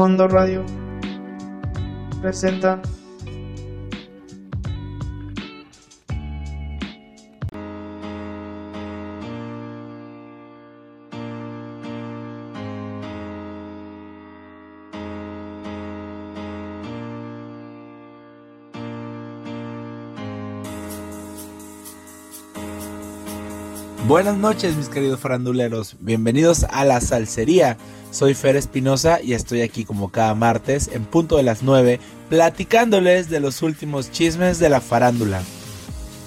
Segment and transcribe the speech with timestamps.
[0.00, 0.64] Fondo Radio
[2.22, 2.80] presenta
[24.10, 27.76] Buenas noches mis queridos faranduleros, bienvenidos a la salsería.
[28.10, 33.30] Soy Fer Espinosa y estoy aquí como cada martes en punto de las 9 platicándoles
[33.30, 35.44] de los últimos chismes de la farándula.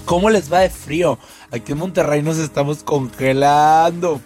[0.06, 1.20] ¿Cómo les va de frío?
[1.52, 4.22] Aquí en Monterrey nos estamos congelando.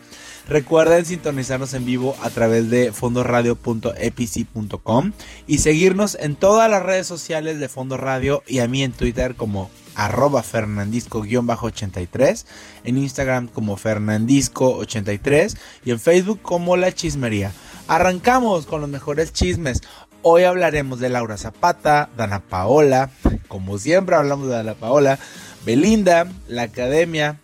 [0.47, 5.11] Recuerden sintonizarnos en vivo a través de fondoradio.epici.com
[5.45, 9.35] y seguirnos en todas las redes sociales de Fondo Radio y a mí en Twitter
[9.35, 12.45] como arroba fernandisco-83,
[12.85, 17.51] en Instagram como fernandisco83 y en Facebook como La Chismería.
[17.89, 19.81] Arrancamos con los mejores chismes.
[20.21, 23.09] Hoy hablaremos de Laura Zapata, Dana Paola,
[23.49, 25.19] como siempre hablamos de Dana Paola,
[25.65, 27.39] Belinda, la Academia,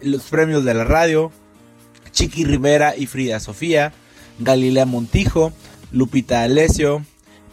[0.00, 1.32] los premios de la radio,
[2.10, 3.92] Chiqui Rivera y Frida Sofía,
[4.38, 5.52] Galilea Montijo,
[5.92, 7.04] Lupita Alessio,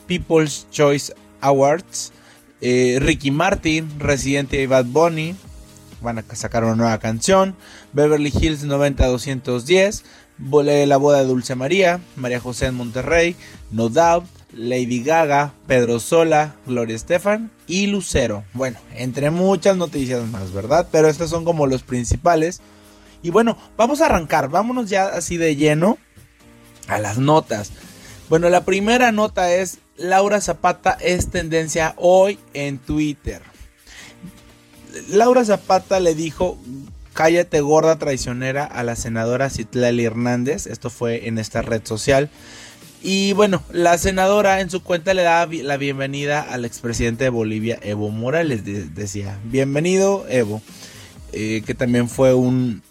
[0.08, 2.11] People's Choice Awards,
[2.61, 5.36] eh, Ricky Martin, Residente y Bad Bunny,
[6.02, 7.56] van a sacar una nueva canción,
[7.94, 10.03] Beverly Hills 90210,
[10.88, 13.36] La boda de Dulce María, María José en Monterrey,
[13.72, 18.44] No Doubt, Lady Gaga, Pedro Sola, Gloria Estefan y Lucero.
[18.53, 20.88] Bueno, entre muchas noticias más, ¿verdad?
[20.92, 22.61] Pero estos son como los principales.
[23.26, 25.98] Y bueno, vamos a arrancar, vámonos ya así de lleno
[26.88, 27.72] a las notas.
[28.30, 33.42] Bueno, la primera nota es Laura Zapata es tendencia hoy en Twitter.
[35.09, 36.59] Laura Zapata le dijo,
[37.14, 40.67] cállate gorda traicionera a la senadora Citlali Hernández.
[40.67, 42.30] Esto fue en esta red social.
[43.02, 47.80] Y bueno, la senadora en su cuenta le da la bienvenida al expresidente de Bolivia,
[47.82, 48.61] Evo Morales.
[48.94, 50.61] decía, bienvenido Evo.
[51.38, 52.82] Eh, que también fue un,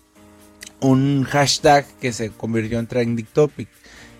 [0.84, 3.68] un hashtag que se convirtió en trending topic.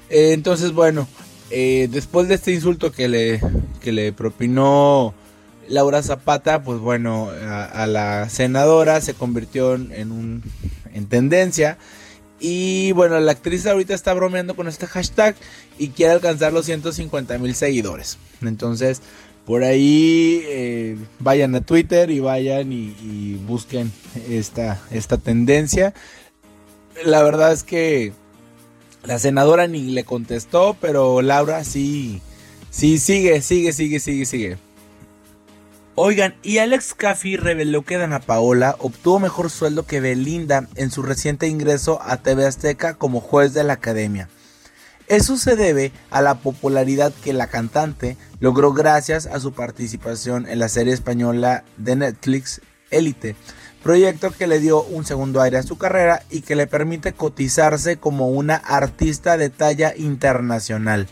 [0.08, 1.06] Eh, entonces, bueno,
[1.50, 3.40] eh, después de este insulto que le,
[3.82, 5.14] que le propinó
[5.68, 10.42] Laura Zapata, pues bueno, a, la senadora se convirtió en, un,
[10.92, 11.78] en tendencia.
[12.40, 15.36] Y bueno, la actriz ahorita está bromeando con este hashtag
[15.78, 18.18] y quiere alcanzar los 150 mil seguidores.
[18.42, 19.00] Entonces,
[19.46, 23.92] por ahí eh, vayan a Twitter y vayan y, y busquen
[24.28, 25.94] esta, esta tendencia.
[27.02, 28.12] La verdad es que
[29.04, 32.22] la senadora ni le contestó, pero Laura sí,
[32.70, 34.58] sí, sigue, sigue, sigue, sigue, sigue.
[35.96, 41.02] Oigan, y Alex Caffey reveló que Dana Paola obtuvo mejor sueldo que Belinda en su
[41.02, 44.28] reciente ingreso a TV Azteca como juez de la academia.
[45.06, 50.58] Eso se debe a la popularidad que la cantante logró gracias a su participación en
[50.58, 53.36] la serie española de Netflix Elite,
[53.84, 57.98] proyecto que le dio un segundo aire a su carrera y que le permite cotizarse
[57.98, 61.06] como una artista de talla internacional.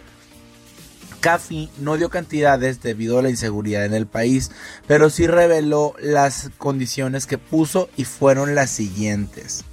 [1.21, 4.51] Cafi no dio cantidades debido a la inseguridad en el país,
[4.89, 9.65] pero sí reveló las condiciones que puso y fueron las siguientes.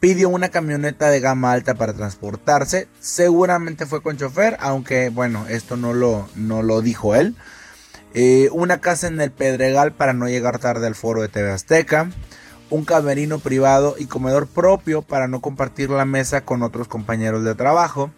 [0.00, 5.76] Pidió una camioneta de gama alta para transportarse, seguramente fue con chofer, aunque bueno, esto
[5.76, 7.36] no lo, no lo dijo él.
[8.14, 12.10] Eh, una casa en el Pedregal para no llegar tarde al foro de TV Azteca,
[12.68, 17.54] un camerino privado y comedor propio para no compartir la mesa con otros compañeros de
[17.54, 18.10] trabajo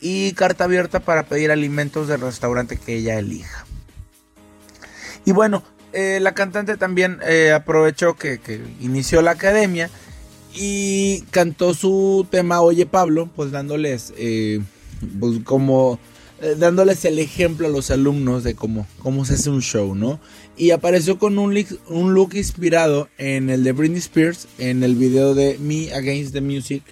[0.00, 3.66] y carta abierta para pedir alimentos del restaurante que ella elija.
[5.24, 5.62] Y bueno,
[5.92, 8.40] eh, la cantante también eh, aprovechó que,
[8.80, 9.90] inició la academia
[10.54, 14.12] y cantó su tema Oye Pablo, pues dándoles
[15.20, 16.00] pues como
[16.42, 20.20] eh, dándoles el ejemplo a los alumnos de cómo, cómo se hace un show, ¿no?
[20.56, 21.54] Y apareció con un,
[21.88, 26.40] un look inspirado en el de Britney Spears, en el video de Me Against the
[26.40, 26.82] Music,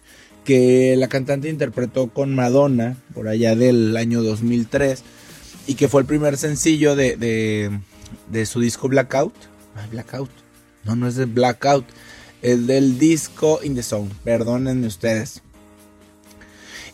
[0.44, 5.02] que la cantante interpretó con Madonna por allá del año 2003
[5.66, 7.16] y que fue el primer sencillo de,
[8.30, 9.34] de, su disco Blackout.
[9.90, 10.30] Blackout.
[10.84, 11.84] No, no es de Blackout.
[12.40, 14.08] El del disco In the Song.
[14.24, 15.42] Perdónenme ustedes.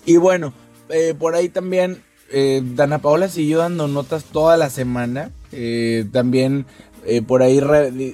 [0.07, 0.53] Y bueno,
[0.89, 5.31] eh, por ahí también eh, Dana Paola siguió dando notas toda la semana.
[5.53, 6.67] Eh, también
[7.05, 7.61] eh, por ahí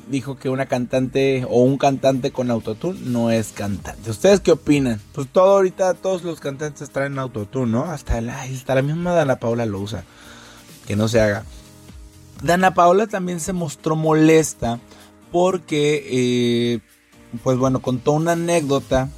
[0.08, 4.10] dijo que una cantante o un cantante con autotune no es cantante.
[4.10, 5.00] ¿Ustedes qué opinan?
[5.12, 7.84] Pues todo ahorita, todos los cantantes traen autotune, ¿no?
[7.84, 10.04] Hasta la, hasta la misma Dana Paola lo usa.
[10.86, 11.44] Que no se haga.
[12.42, 14.80] Dana Paola también se mostró molesta
[15.30, 16.80] porque,
[17.44, 19.08] pues bueno, contó una anécdota.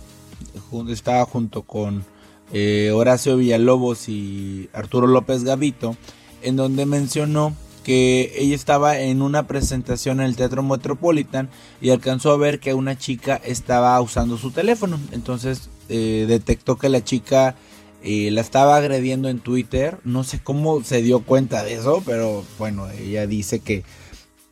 [0.88, 2.04] Estaba junto con
[2.52, 5.96] eh, Horacio Villalobos y Arturo López Gavito,
[6.42, 11.48] en donde mencionó que ella estaba en una presentación en el Teatro Metropolitan
[11.80, 15.00] y alcanzó a ver que una chica estaba usando su teléfono.
[15.12, 17.56] Entonces eh, detectó que la chica
[18.04, 19.98] eh, la estaba agrediendo en Twitter.
[20.04, 23.82] No sé cómo se dio cuenta de eso, pero bueno, ella dice que,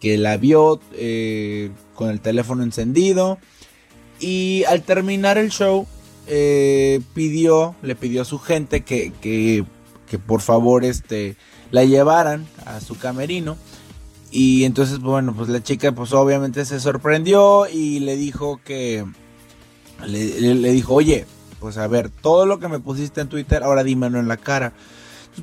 [0.01, 0.81] que la vio
[1.95, 3.39] con el teléfono encendido.
[4.19, 5.87] Y al terminar el show,
[7.15, 9.65] pidió, le pidió a su gente que, que,
[10.09, 11.37] que por favor este,
[11.71, 13.57] la llevaran a su camerino.
[14.31, 19.05] Y entonces, bueno, pues la chica pues obviamente se sorprendió y le dijo que...
[20.07, 21.27] Le, dijo, oye,
[21.59, 24.73] pues a ver, todo lo que me pusiste en Twitter, ahora dímelo en la cara.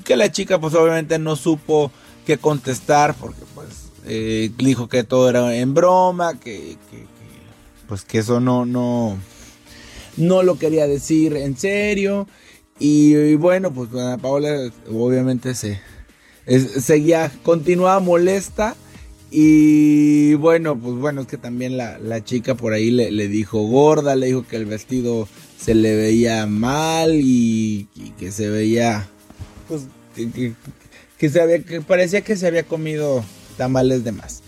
[0.04, 1.92] Que la chica pues obviamente no supo
[2.25, 6.78] qué contestar porque pues eh, dijo que todo era en broma, que,
[7.88, 9.18] pues que eso no, no,
[10.18, 12.28] no lo quería decir en serio.
[12.80, 15.80] Y, bueno, pues Ana Paola obviamente se,
[16.80, 18.75] seguía, continuaba molesta.
[19.30, 24.28] Y bueno, pues bueno, es que también la, chica por ahí le, dijo gorda, le
[24.28, 25.28] dijo que el vestido
[25.58, 27.88] se le veía mal y,
[28.18, 29.08] que se veía,
[29.68, 29.84] pues,
[30.16, 33.24] que, se había, que parecía que se había comido
[33.58, 34.44] tamales de más.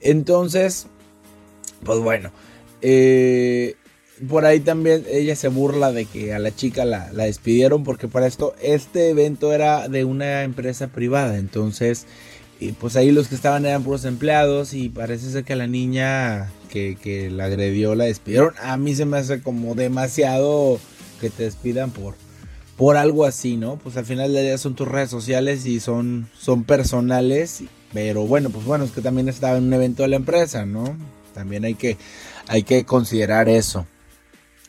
[0.00, 0.86] Entonces,
[1.84, 2.32] pues bueno,
[2.80, 3.76] eh,
[4.28, 8.26] por ahí también ella se burla de que a la chica la, despidieron porque para
[8.26, 11.38] esto este evento era de una empresa privada.
[11.38, 12.06] Entonces,
[12.60, 16.50] y pues ahí los que estaban eran puros empleados y parece ser que la niña
[16.70, 18.54] que, que la agredió la despidieron.
[18.62, 20.78] A mí se me hace como demasiado
[21.20, 22.14] que te despidan por,
[22.76, 23.76] por algo así, ¿no?
[23.76, 27.62] Pues al final del día son tus redes sociales y son, son personales.
[27.92, 30.96] Pero bueno, pues bueno, es que también estaba en un evento de la empresa, ¿no?
[31.34, 31.96] También hay que,
[32.48, 33.86] hay que considerar eso.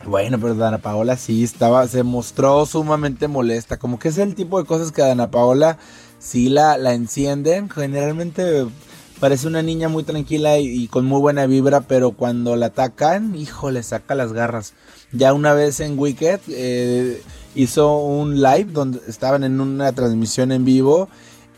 [0.06, 3.78] Bueno, pero Dana Paola sí estaba, se mostró sumamente molesta.
[3.78, 5.78] Como que es el tipo de cosas que Dana Paola
[6.20, 7.70] sí la, la encienden.
[7.70, 8.66] Generalmente
[9.20, 13.72] parece una niña muy tranquila y, con muy buena vibra, pero cuando la atacan, hijo,
[13.72, 14.74] le saca las garras.
[15.12, 17.22] Ya una vez en Wicked eh,
[17.54, 21.10] hizo un live donde estaban en una transmisión en vivo.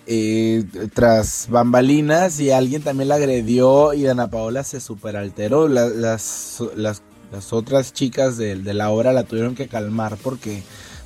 [0.08, 0.66] Eh,
[0.96, 5.68] tras bambalinas y alguien también la agredió y Dana Paola se superalteró.
[5.68, 7.04] las, las las
[7.52, 10.64] otras chicas de, la obra la tuvieron que calmar porque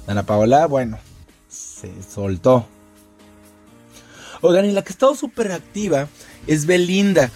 [0.07, 0.97] Ana Paola, bueno,
[1.49, 2.67] se soltó.
[4.41, 6.07] Oigan, y la que ha estado súper activa
[6.47, 7.31] es Belinda.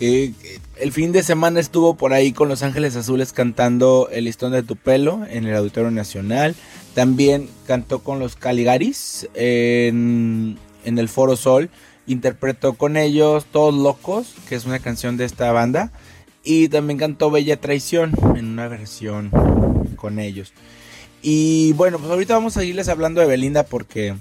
[0.00, 0.32] Eh,
[0.76, 4.62] el fin de semana estuvo por ahí con Los Ángeles Azules cantando El listón de
[4.62, 6.54] tu pelo en el Auditorio Nacional.
[6.94, 11.70] También cantó con los Caligaris en, en el Foro Sol.
[12.06, 15.92] Interpretó con ellos Todos Locos, que es una canción de esta banda.
[16.42, 19.30] Y también cantó Bella Traición en una versión
[19.96, 20.52] con ellos.
[21.22, 24.14] Y bueno, pues ahorita vamos a irles hablando de Belinda porque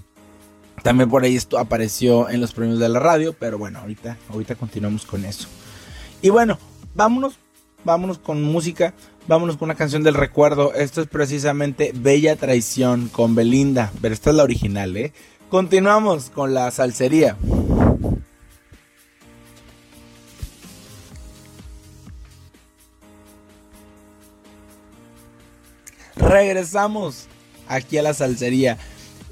[0.84, 3.34] también por ahí esto apareció en los premios de la radio.
[3.34, 5.48] Pero bueno, ahorita, ahorita continuamos con eso.
[6.22, 6.58] Y bueno,
[6.96, 7.36] vámonos,
[7.84, 8.94] vámonos con música.
[9.28, 10.74] Vámonos con una canción del recuerdo.
[10.74, 13.92] Esto es precisamente Bella Traición con Belinda.
[14.02, 15.12] Pero esta es la original, ¿eh?
[15.50, 17.36] Continuamos con la salsería.
[26.18, 27.28] Regresamos
[27.68, 28.78] aquí a la salsería.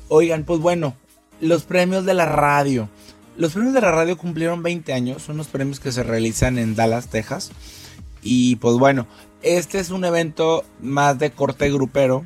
[0.08, 0.96] Oigan, pues bueno,
[1.42, 2.90] los premios de la radio.
[3.38, 6.76] Los premios de la radio cumplieron 20 años, son los premios que se realizan en
[6.76, 7.52] Dallas, Texas.
[8.22, 9.08] Y pues bueno,
[9.42, 12.26] este es un evento más de corte grupero,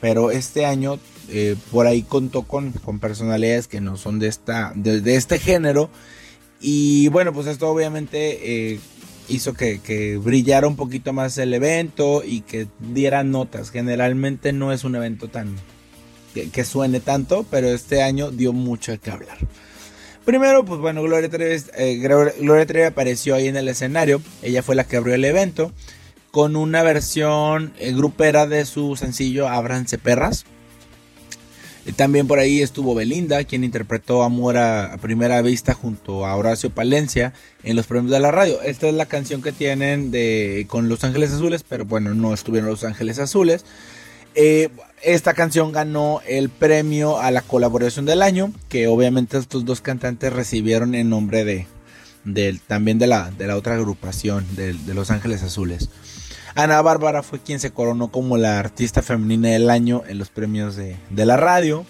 [0.00, 0.98] pero este año
[1.28, 5.90] eh, por ahí contó con, con, personalidades que no son de, esta, de, este género.
[6.60, 8.80] Y bueno, pues esto obviamente eh,
[9.28, 13.70] hizo que, brillara un poquito más el evento y que diera notas.
[13.70, 15.56] Generalmente no es un evento tan
[16.34, 19.38] que, suene tanto, pero este año dio mucho qué hablar.
[20.24, 24.20] Primero, pues bueno, Gloria Trevi, eh, Gloria Trevi apareció ahí en el escenario.
[24.42, 25.72] Ella fue la que abrió el evento
[26.30, 30.44] con una versión eh, grupera de su sencillo Abranse Perras.
[31.96, 37.32] También por ahí estuvo Belinda, quien interpretó Amor a, primera vista junto a Horacio Palencia
[37.62, 38.60] en los premios de la radio.
[38.62, 42.68] Esta es la canción que tienen de con Los Ángeles Azules, pero bueno, no estuvieron
[42.68, 43.64] Los Ángeles Azules.
[44.34, 44.68] Eh,
[45.02, 50.32] esta canción ganó el premio a la colaboración del año, que obviamente estos dos cantantes
[50.32, 51.66] recibieron en nombre de,
[52.66, 55.88] también de la, de la otra agrupación de Los Ángeles Azules.
[56.58, 60.74] Ana Bárbara fue quien se coronó como la artista femenina del año en los premios
[60.74, 61.86] de, la radio.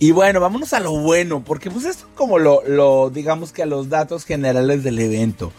[0.00, 3.66] Y bueno, vámonos a lo bueno, porque pues esto como lo, lo, digamos que a
[3.66, 5.52] los datos generales del evento.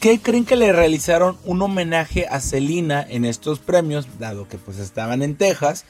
[0.00, 4.78] ¿Qué creen que le realizaron un homenaje a Celina en estos premios, dado que pues
[4.78, 5.84] estaban en Texas?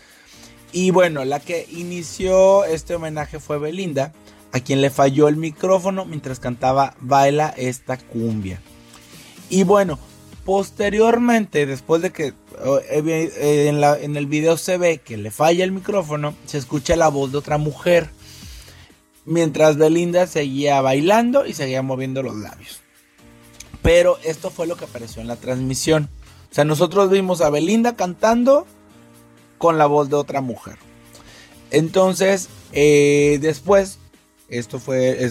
[0.73, 4.13] Y bueno, la que inició este homenaje fue Belinda,
[4.51, 8.61] a quien le falló el micrófono mientras cantaba Baila esta cumbia.
[9.49, 10.01] Y bueno,
[10.45, 12.35] posteriormente, después de que eh,
[12.91, 17.09] eh, en, en el video se ve que le falla el micrófono, se escucha la
[17.09, 18.11] voz de otra mujer.
[19.25, 22.81] Mientras Belinda seguía bailando y seguía moviendo los labios.
[23.83, 26.11] Pero esto fue lo que apareció en la transmisión.
[26.51, 28.67] O sea, nosotros vimos a Belinda cantando
[29.59, 30.77] con la voz de otra mujer.
[31.71, 33.99] Entonces, eh, después,
[34.49, 35.31] esto fue,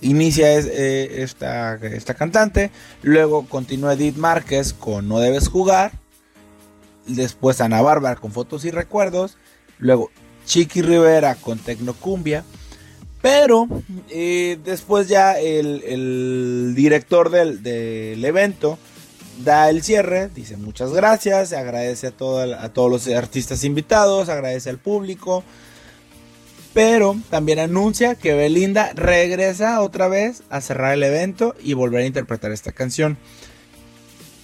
[0.00, 2.70] inicia eh, esta, esta cantante.
[3.02, 5.92] Luego continúa Edith Márquez con No Debes Jugar.
[7.06, 9.36] Después Ana Bárbara con Fotos y Recuerdos.
[9.78, 10.10] Luego
[10.44, 12.44] Chiqui Rivera con Tecnocumbia.
[13.22, 13.66] Pero
[14.10, 18.78] eh, después ya el, director del, evento
[19.42, 24.78] da el cierre, dice muchas gracias, agradece a, a todos los artistas invitados, agradece al
[24.78, 25.42] público.
[26.76, 32.06] Pero también anuncia que Belinda regresa otra vez a cerrar el evento y volver a
[32.06, 33.16] interpretar esta canción.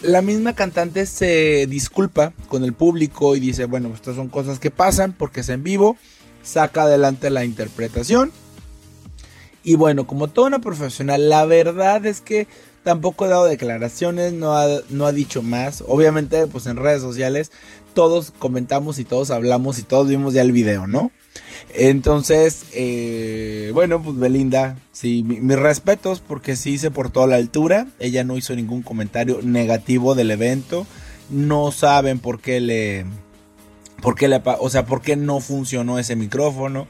[0.01, 4.71] La misma cantante se disculpa con el público y dice, bueno, estas son cosas que
[4.71, 5.99] pasan porque es en vivo,
[6.43, 8.33] saca adelante la interpretación
[9.63, 12.47] y bueno, como toda una profesional, la verdad es que
[12.83, 15.85] tampoco ha dado declaraciones, no ha, no ha dicho más.
[15.87, 17.53] Obviamente, pues en redes sociales
[17.93, 21.13] todos comentamos y todos hablamos y todos vimos ya el video, ¿no?
[21.75, 27.87] Entonces, eh, bueno, pues Belinda, sí, mis respetos porque sí se portó a la altura.
[27.99, 30.87] Ella no hizo ningún comentario negativo del evento.
[31.31, 33.07] No saben por qué le,
[34.03, 36.87] por qué le, o sea, por qué no funcionó ese micrófono.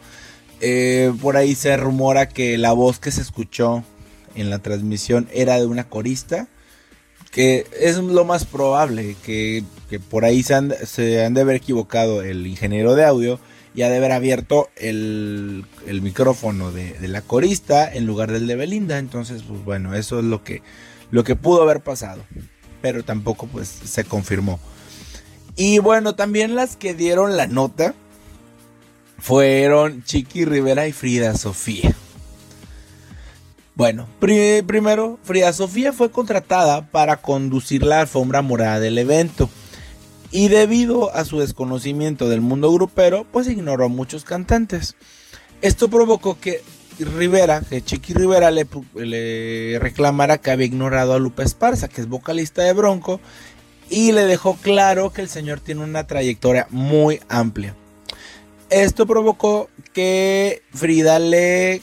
[0.61, 3.85] Eh, por ahí se rumora que la voz que se escuchó
[4.35, 6.49] en la transmisión era de una corista.
[7.31, 9.64] Que es lo más probable, que,
[10.11, 13.41] por ahí se han, de haber equivocado el ingeniero de audio
[13.75, 15.64] y ha de haber abierto el,
[16.02, 18.99] micrófono de, la corista en lugar del de Belinda.
[18.99, 20.62] Entonces, pues bueno, eso es lo que,
[21.11, 22.23] lo que pudo haber pasado.
[22.81, 24.61] Pero tampoco pues se confirmó.
[25.57, 27.95] Y bueno, también las que dieron la nota
[29.19, 31.95] fueron Chiqui Rivera y Frida Sofía.
[33.75, 39.49] Bueno, primero, Frida Sofía fue contratada para conducir la alfombra morada del evento.
[40.32, 44.96] Y debido a su desconocimiento del mundo grupero, pues ignoró a muchos cantantes.
[45.60, 46.62] Esto provocó que
[46.98, 52.08] Rivera, que Chiqui Rivera le, le reclamara que había ignorado a Lupe Esparza, que es
[52.08, 53.20] vocalista de Bronco,
[53.90, 57.76] y le dejó claro que el señor tiene una trayectoria muy amplia.
[58.70, 61.82] Esto provocó que Frida le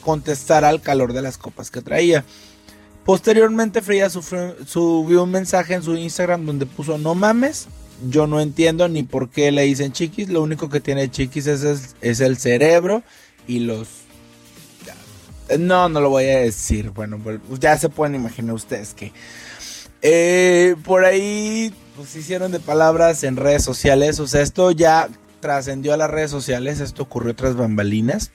[0.00, 2.24] contestara al calor de las copas que traía.
[3.04, 7.68] Posteriormente Frida subió un mensaje en su Instagram donde puso no mames,
[8.08, 11.64] yo no entiendo ni por qué le dicen chiquis, lo único que tiene chiquis es
[11.64, 13.02] el, es el cerebro
[13.46, 13.88] y los...
[15.58, 19.12] No, no lo voy a decir, bueno, pues ya se pueden imaginar ustedes que...
[20.00, 25.08] Eh, por ahí pues hicieron de palabras en redes sociales, o sea, esto ya
[25.40, 28.32] trascendió a las redes sociales, esto ocurrió tras bambalinas.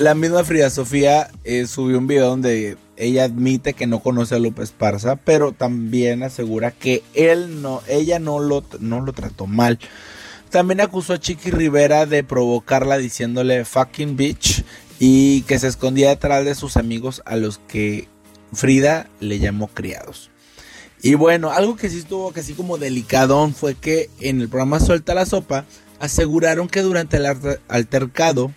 [0.00, 4.38] La misma Frida Sofía eh, subió un video donde ella admite que no conoce a
[4.38, 9.78] López Parza, pero también asegura que él no, ella no lo, no lo trató mal.
[10.48, 14.64] También acusó a Chiqui Rivera de provocarla diciéndole fucking bitch
[14.98, 18.08] y que se escondía detrás de sus amigos a los que
[18.54, 20.30] Frida le llamó criados.
[21.02, 25.12] Y bueno, algo que sí estuvo casi como delicadón fue que en el programa Suelta
[25.12, 25.66] la Sopa
[25.98, 27.26] aseguraron que durante el
[27.68, 28.50] altercado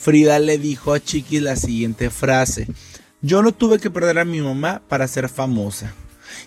[0.00, 2.66] Frida le dijo a Chiquis la siguiente frase.
[3.20, 5.92] Yo no tuve que perder a mi mamá para ser famosa.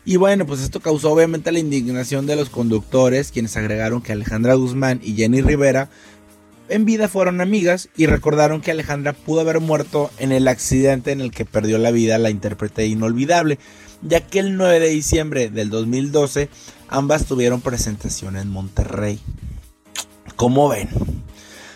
[0.06, 4.56] Y bueno, pues esto causó obviamente la indignación de los conductores, quienes agregaron que Alejandra
[4.56, 5.90] Guzmán y Jenny Rivera
[6.70, 11.22] en vida fueron amigas y recordaron que Alejandra pudo haber muerto en el accidente en
[11.22, 13.60] el que perdió la vida la intérprete inolvidable
[14.02, 16.50] ya que el 9 de diciembre del 2012
[16.90, 19.20] ambas tuvieron presentación en Monterrey.
[20.36, 20.90] ¿Cómo ven?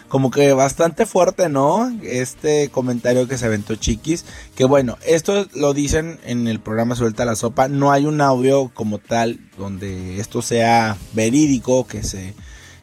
[0.07, 1.91] Como que bastante fuerte, ¿no?
[2.01, 4.23] Este comentario que se aventó Chiquis.
[4.55, 7.67] Que bueno, esto lo dicen en el programa Suelta la Sopa.
[7.67, 12.35] No hay un audio como tal donde esto sea verídico, que se.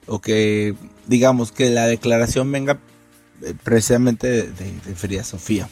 [0.06, 0.74] o que
[1.06, 2.78] digamos que la declaración venga
[3.42, 5.68] eh, precisamente de, de Sofía.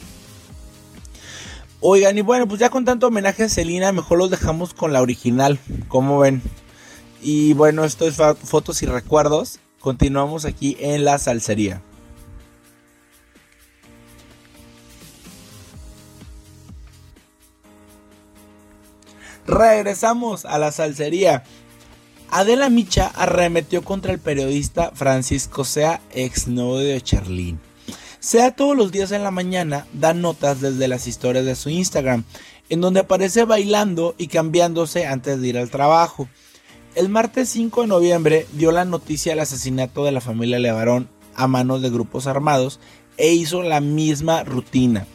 [1.81, 5.03] Oigan, y bueno, pues ya con tanto homenaje a Celina, mejor los dejamos con la
[5.03, 6.41] original, como ven.
[7.21, 9.59] Y bueno, esto es fotos y recuerdos.
[9.83, 11.83] Continuamos aquí en la salsería.
[19.45, 21.43] Regresamos a la salsería.
[22.31, 27.59] Adela Micha arremetió contra el periodista Francisco Sea, exnovio de Charlene.
[28.21, 32.23] Sea todos los días en la mañana da notas desde las historias de su Instagram,
[32.69, 36.29] en donde aparece bailando y cambiándose antes de ir al trabajo.
[36.95, 41.47] El martes 5 de noviembre dio la noticia del asesinato de la familia Levarón a
[41.47, 42.81] manos de grupos armados
[43.17, 45.07] e hizo la misma rutina.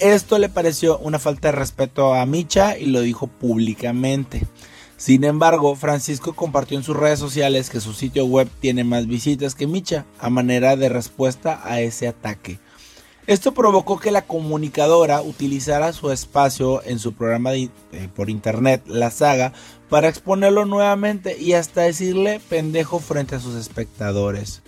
[0.00, 4.46] Esto le pareció una falta de respeto a Micha y lo dijo públicamente.
[4.98, 9.54] Sin embargo, Francisco compartió en sus redes sociales que su sitio web tiene más visitas
[9.54, 12.58] que Micha, a manera de respuesta a ese ataque.
[13.28, 17.68] Esto provocó que la comunicadora utilizara su espacio en su programa eh,
[18.16, 19.52] por internet, La Saga,
[19.90, 24.62] para exponerlo nuevamente y hasta decirle pendejo frente a sus espectadores.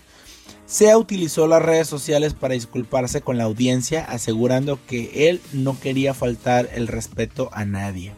[0.66, 6.12] Sea utilizó las redes sociales para disculparse con la audiencia, asegurando que él no quería
[6.12, 8.12] faltar el respeto a nadie.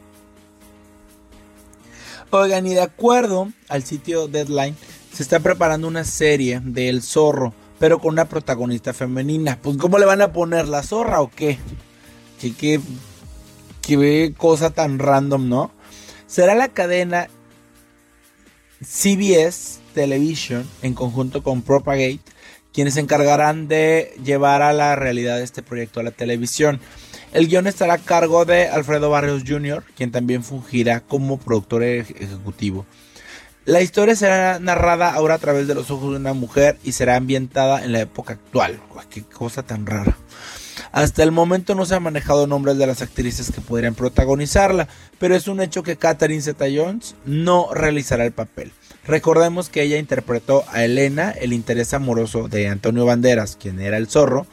[2.31, 4.75] Oigan, y de acuerdo al sitio Deadline,
[5.13, 9.59] se está preparando una serie de El Zorro, pero con una protagonista femenina.
[9.61, 11.59] Pues, ¿cómo le van a poner la zorra o qué?
[12.41, 12.81] ¿Qué,
[13.83, 15.73] qué, cosa tan random, no?
[16.29, 17.27] Será la cadena
[18.81, 22.21] CBS Television en conjunto con Propagate
[22.73, 26.79] quienes se encargarán de llevar a la realidad este proyecto a la televisión.
[27.33, 32.87] El guion estará a cargo de Alfredo Barrios Jr., quien también fungirá como productor ejecutivo.
[33.65, 37.15] La historia será narrada ahora a través de los ojos de una mujer y será
[37.15, 38.81] ambientada en la época actual.
[39.09, 40.17] qué cosa tan rara.
[40.91, 44.89] Hasta el momento no se han manejado nombres de las actrices que podrían protagonizarla,
[45.21, 48.73] pero es un hecho que Catherine Zeta-Jones no realizará el papel.
[49.05, 54.09] Recordemos que ella interpretó a Elena, el interés amoroso de Antonio Banderas, quien era el
[54.09, 54.47] zorro,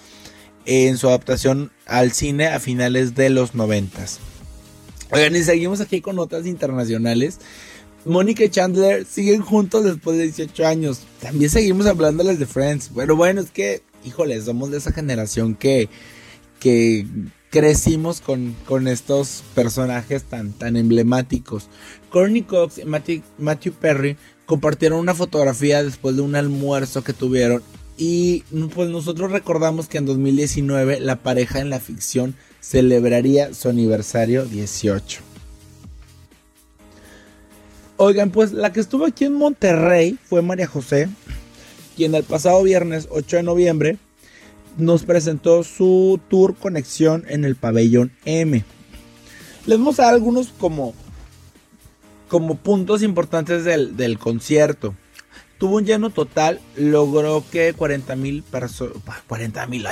[0.66, 4.20] en su adaptación al cine a finales de los noventas.
[5.12, 7.40] Oigan, y seguimos aquí con notas internacionales.
[8.06, 11.02] Mónica y Chandler siguen juntos después de 18 años.
[11.22, 12.92] También seguimos hablándoles de Friends.
[12.94, 15.90] Bueno, bueno, es que, híjole, somos de esa generación que,
[16.60, 17.06] que
[17.50, 21.68] crecimos con, con estos personajes tan, tan emblemáticos.
[22.10, 27.62] Courtney Cox y Matthew Perry compartieron una fotografía después de un almuerzo que tuvieron
[27.98, 34.46] y pues nosotros recordamos que en 2019 la pareja en la ficción celebraría su aniversario
[34.46, 35.29] 18.
[38.02, 41.10] Oigan, pues la que estuvo aquí en Monterrey fue María José,
[41.98, 43.98] quien el pasado viernes 8 de noviembre
[44.78, 48.64] nos presentó su tour conexión en el pabellón M.
[49.66, 50.94] Les vamos a algunos como
[52.30, 54.96] como puntos importantes del, concierto.
[55.58, 58.96] Tuvo un lleno total, logró que 40 mil personas,
[59.28, 59.86] 40 mil,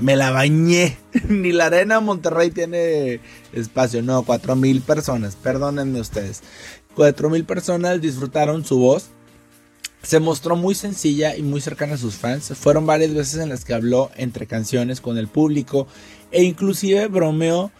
[0.00, 0.96] me, la bañé,
[1.28, 3.20] ni la arena Monterrey tiene
[3.52, 6.42] espacio, no, 4 mil personas, perdónenme ustedes,
[6.96, 9.06] 4 mil personas disfrutaron su voz,
[10.02, 13.64] se mostró muy sencilla y muy cercana a sus fans, fueron varias veces en las
[13.64, 15.86] que habló entre canciones con el público
[16.30, 17.70] e inclusive bromeó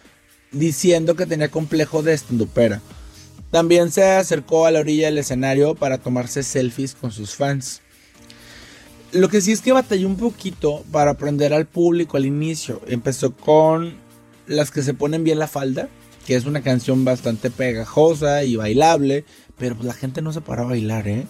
[0.53, 2.81] diciendo que tenía complejo de estandupera.
[3.51, 7.83] También se acercó a la orilla del escenario para tomarse selfies con sus fans.
[9.12, 12.81] Lo que sí es que batalló un poquito para aprender al público al inicio.
[12.87, 13.94] Empezó con
[14.46, 15.88] las que se ponen bien la falda,
[16.27, 19.25] que es una canción bastante pegajosa y bailable,
[19.59, 21.27] pero pues la gente no se paró a bailar, ¿eh?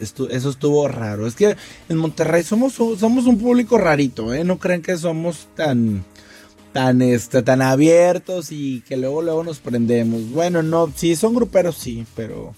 [0.00, 1.26] eso estuvo raro.
[1.26, 1.56] Es que
[1.88, 4.44] en Monterrey somos, somos un público rarito, ¿eh?
[4.44, 6.04] No creen que somos tan
[6.72, 10.30] tan este tan abiertos y que luego luego nos prendemos.
[10.30, 12.54] Bueno, no, sí son gruperos sí, pero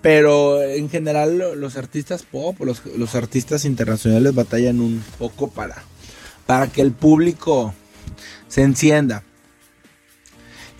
[0.00, 5.84] pero en general los artistas pop, los, los artistas internacionales batallan un poco para
[6.46, 7.74] para que el público
[8.48, 9.22] se encienda.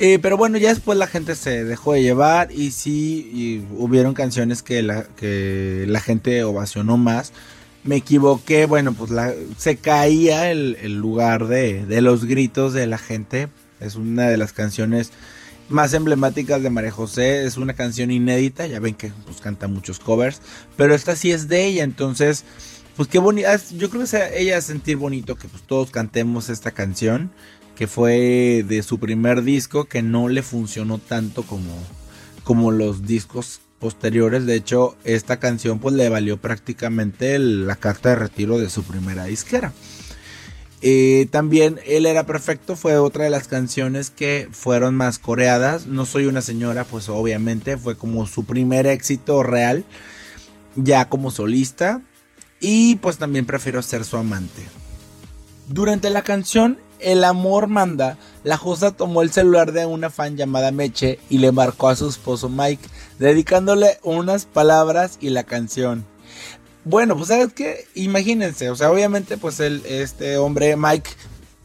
[0.03, 4.15] Eh, pero bueno, ya después la gente se dejó de llevar y sí y hubieron
[4.15, 7.35] canciones que la, que la gente ovacionó más
[7.83, 9.11] me equivoqué, bueno, pues
[9.57, 13.49] se caía el, lugar de, los gritos de la gente.
[13.81, 15.13] Es una de las canciones
[15.69, 17.45] más emblemáticas de María José.
[17.45, 20.43] Es una canción inédita, ya ven que pues, canta muchos covers,
[20.77, 22.45] pero esta sí es de ella, entonces,
[22.97, 23.49] pues qué bonito.
[23.77, 27.31] Yo creo que ella sentir bonito que pues, todos cantemos esta canción,
[27.81, 31.73] que fue de su primer disco, que no le funcionó tanto como,
[32.45, 34.45] como los discos posteriores.
[34.45, 39.25] De hecho, esta canción pues le valió prácticamente la carta de retiro de su primera
[39.25, 39.73] disquera.
[40.83, 45.87] Eh, también Él era perfecto fue otra de las canciones que fueron más coreadas.
[45.87, 49.87] No soy una señora, pues obviamente fue como su primer éxito real,
[50.77, 52.03] ya como solista.
[52.61, 54.64] Y pues también prefiero ser su amante.
[55.66, 60.73] Durante la canción, el amor manda, la Josa tomó el celular de una fan llamada
[60.73, 66.05] Meche y le marcó a su esposo Mike, dedicándole unas palabras y la canción.
[66.85, 71.11] Bueno, pues sabes qué, imagínense, o sea, obviamente pues el, este hombre Mike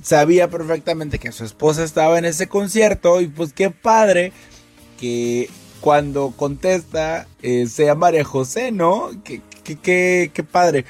[0.02, 4.34] sabía perfectamente que su esposa estaba en ese concierto y pues qué padre
[5.00, 5.50] que
[5.82, 9.12] cuando contesta eh, sea María José, ¿no?
[9.24, 10.86] Qué, qué, qué, padre.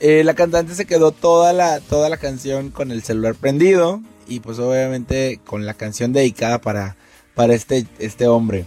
[0.00, 4.40] Eh, la cantante se quedó toda la, toda la canción con el celular prendido y
[4.40, 6.96] pues obviamente con la canción dedicada para,
[7.34, 8.64] para este, este hombre.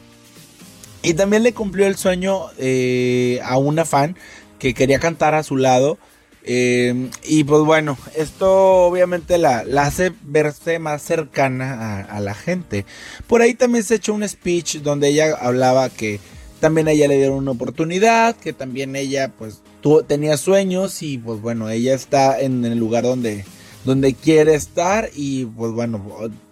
[1.02, 4.16] Y también le cumplió el sueño eh, a una fan
[4.58, 5.98] que quería cantar a su lado.
[6.46, 12.86] Eh, y pues bueno, esto obviamente la, hace verse más cercana a, la gente.
[13.28, 16.20] Por ahí también se echó un speech donde ella hablaba que
[16.60, 19.62] también a ella le dieron una oportunidad, que también ella pues
[20.08, 23.46] tenía sueños y pues bueno, ella está en el lugar donde,
[23.86, 26.02] donde quiere estar y pues bueno,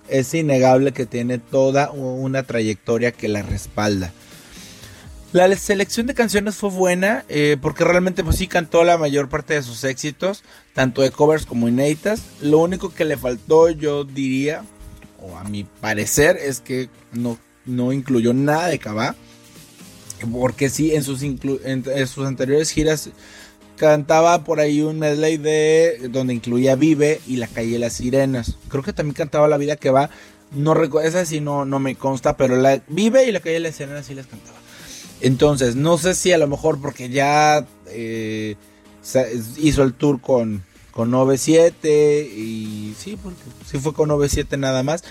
[0.10, 4.12] es innegable que tiene toda una trayectoria que la respalda.
[5.32, 9.54] La selección de canciones fue buena eh, porque realmente pues sí cantó la mayor parte
[9.54, 12.24] de sus éxitos, tanto de covers como inéditas.
[12.42, 14.66] Lo único que le faltó yo diría,
[15.22, 19.16] o a mi parecer, es que no, no incluyó nada de Cabá.
[20.26, 23.10] Porque sí, en sus, en sus anteriores giras
[23.82, 28.58] cantaba por ahí un medley de donde incluía Vive y La calle de las sirenas.
[28.68, 30.12] Creo que también cantaba La vida que va.
[30.52, 33.62] No recuerdo, esa sí no, no me consta, pero la Vive y La calle de
[33.62, 34.58] las sirenas sí las cantaba.
[35.22, 38.56] Entonces, no sé si a lo mejor porque ya eh,
[39.58, 45.04] hizo el tour con, con 97 y sí, porque sí fue con 97 nada más,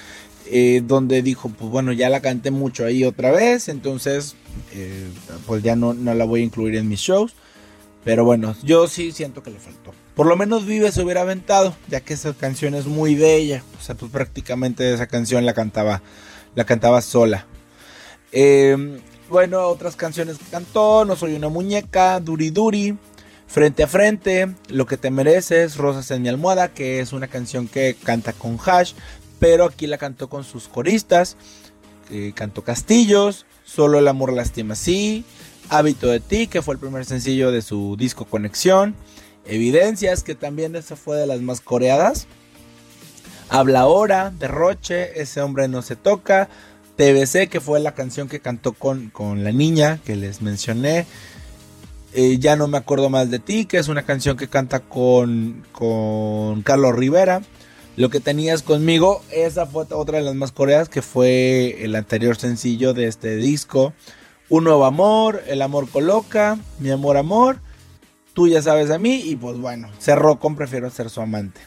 [0.51, 4.35] eh, donde dijo, pues bueno, ya la canté mucho ahí otra vez, entonces
[4.73, 5.07] eh,
[5.47, 7.35] pues ya no, no la voy a incluir en mis shows.
[8.05, 9.93] Pero bueno, yo sí siento que le faltó.
[10.15, 13.63] Por lo menos Vive se hubiera aventado, ya que esa canción es muy bella.
[13.79, 16.03] O sea, pues prácticamente esa canción la cantaba,
[16.55, 17.47] la cantaba sola.
[18.33, 22.99] Eh, bueno, otras canciones que cantó, No soy una muñeca, Duri Duri,
[23.47, 27.69] Frente a Frente, Lo que te mereces, Rosas en mi almohada, que es una canción
[27.69, 28.95] que canta con Hash,
[29.41, 31.37] pero aquí la cantó con sus coristas.
[32.35, 35.25] cantó Castillos, Solo el amor lastima sí,
[35.69, 38.97] Hábito de ti, que fue el primer sencillo de su disco Conexión.
[39.45, 42.27] Evidencias, que también esa fue de las más coreadas.
[43.49, 46.49] Habla ahora, Derroche, Ese hombre no se toca,
[46.97, 51.07] TBC, que fue la canción que cantó con, con la niña que les mencioné.
[52.13, 55.65] Eh, ya no me acuerdo más de ti, que es una canción que canta con,
[55.71, 57.43] con Carlos Rivera.
[58.01, 62.35] Lo que tenías conmigo, esa fue otra de las más coreadas, que fue el anterior
[62.35, 63.93] sencillo de este disco.
[64.49, 67.61] Un nuevo amor, el amor coloca, mi amor amor,
[68.33, 71.61] tú ya sabes a mí y pues bueno, cerró con Prefiero ser su amante.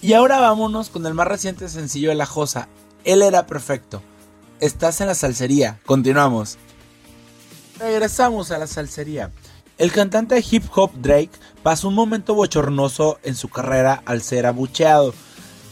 [0.00, 2.66] Y ahora vámonos con el más reciente sencillo de La Josa,
[3.04, 4.00] él era perfecto.
[4.58, 5.80] Estás en la salsería.
[5.84, 6.56] Continuamos.
[7.78, 9.32] Regresamos a la salsería.
[9.80, 11.30] El cantante hip hop Drake
[11.62, 15.14] pasó un momento bochornoso en su carrera al ser abucheado.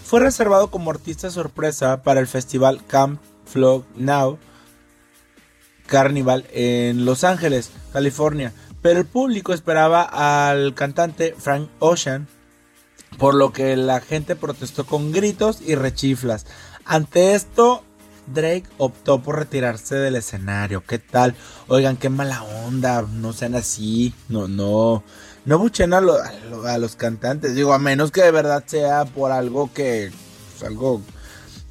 [0.03, 4.39] Fue reservado como artista sorpresa para el festival Camp Flog Now
[5.85, 12.29] Carnival en Los Ángeles, California, pero el público esperaba al cantante Frank Ocean,
[13.19, 16.47] por lo que la gente protestó con gritos y rechiflas.
[16.87, 17.85] Ante esto,
[18.33, 20.83] Drake optó por retirarse del escenario.
[20.85, 21.35] ¿Qué tal?
[21.69, 23.03] Oigan, qué mala onda.
[23.03, 24.15] No sean así.
[24.29, 25.03] No, no.
[25.45, 27.55] No buchen a, los cantantes.
[27.55, 30.11] Digo, a menos que de verdad sea por algo que.
[30.53, 31.01] Pues, algo.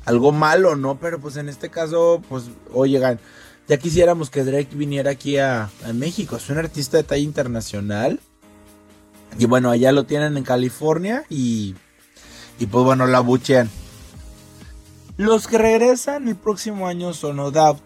[0.06, 1.00] Algo malo, ¿no?
[1.00, 3.20] Pero pues en este caso, pues, oigan.
[3.68, 6.38] Ya quisiéramos que Drake viniera aquí a, a México.
[6.38, 8.22] Es un artista de talla internacional.
[9.38, 11.26] Y bueno, allá lo tienen en California.
[11.30, 11.76] Y.
[12.60, 13.70] Y pues bueno, la buchean.
[15.18, 17.80] Los que regresan el próximo año son No Doubt,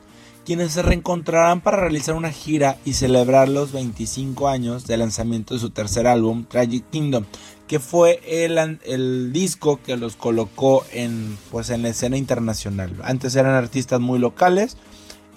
[0.46, 5.62] quienes se reencontrarán para realizar una gira y celebrar los 25 años del lanzamiento de
[5.62, 7.24] su tercer álbum, Tragic Kingdom,
[7.67, 12.94] que fue el, disco que los colocó en, pues, en la escena internacional.
[13.02, 14.76] Antes eran artistas muy locales,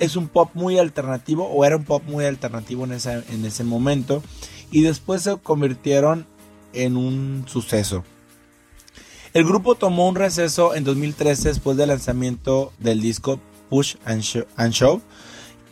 [0.00, 4.20] es un pop muy alternativo, o era un pop muy alternativo en, en ese momento,
[4.72, 6.26] y después se convirtieron
[6.72, 8.02] en un suceso.
[9.34, 15.02] El grupo tomó un receso en 2013 después del lanzamiento del disco Push and Show,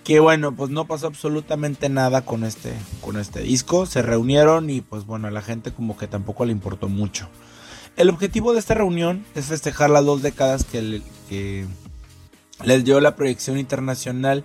[0.02, 3.86] que bueno, pues no pasó absolutamente nada con este, con este disco.
[3.86, 7.28] Se reunieron y pues bueno, a la gente como que tampoco le importó mucho.
[7.96, 11.64] El objetivo de esta reunión es festejar las dos décadas que, que
[12.64, 14.42] les dio la proyección internacional.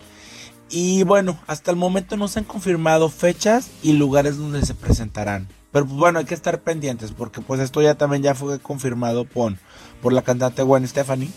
[0.70, 5.48] Y bueno, hasta el momento no se han confirmado fechas y lugares donde se presentarán.
[5.78, 9.26] Pero pues, bueno, hay que estar pendientes porque pues esto ya también ya fue confirmado
[9.26, 9.54] por,
[10.02, 11.30] por la cantante Gwen Stephanie.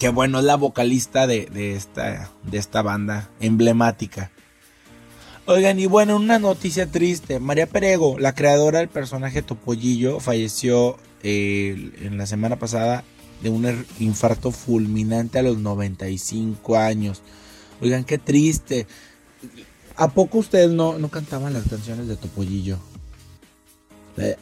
[0.00, 4.32] Que bueno, es la vocalista de, esta, de esta banda emblemática.
[5.46, 7.38] Oigan, y bueno, una noticia triste.
[7.38, 13.04] María Perego, la creadora del personaje Topollillo, falleció eh, en la semana pasada
[13.40, 17.22] de un er, infarto fulminante a los 95 años.
[17.80, 18.88] Oigan, qué triste.
[19.94, 22.80] ¿A poco ustedes no, no cantaban las canciones de Topollillo?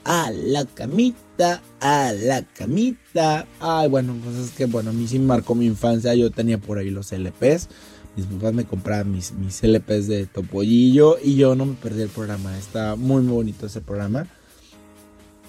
[0.04, 3.46] A la camita, a la camita.
[3.60, 6.14] Ay, bueno, pues es que bueno, a mí sí marcó mi infancia.
[6.14, 7.68] Yo tenía por ahí los LPs.
[8.16, 12.08] Mis papás me compraban mis, mis LPs de Topollillo y yo no me perdí el
[12.08, 12.58] programa.
[12.58, 14.26] Está muy, muy bonito ese programa.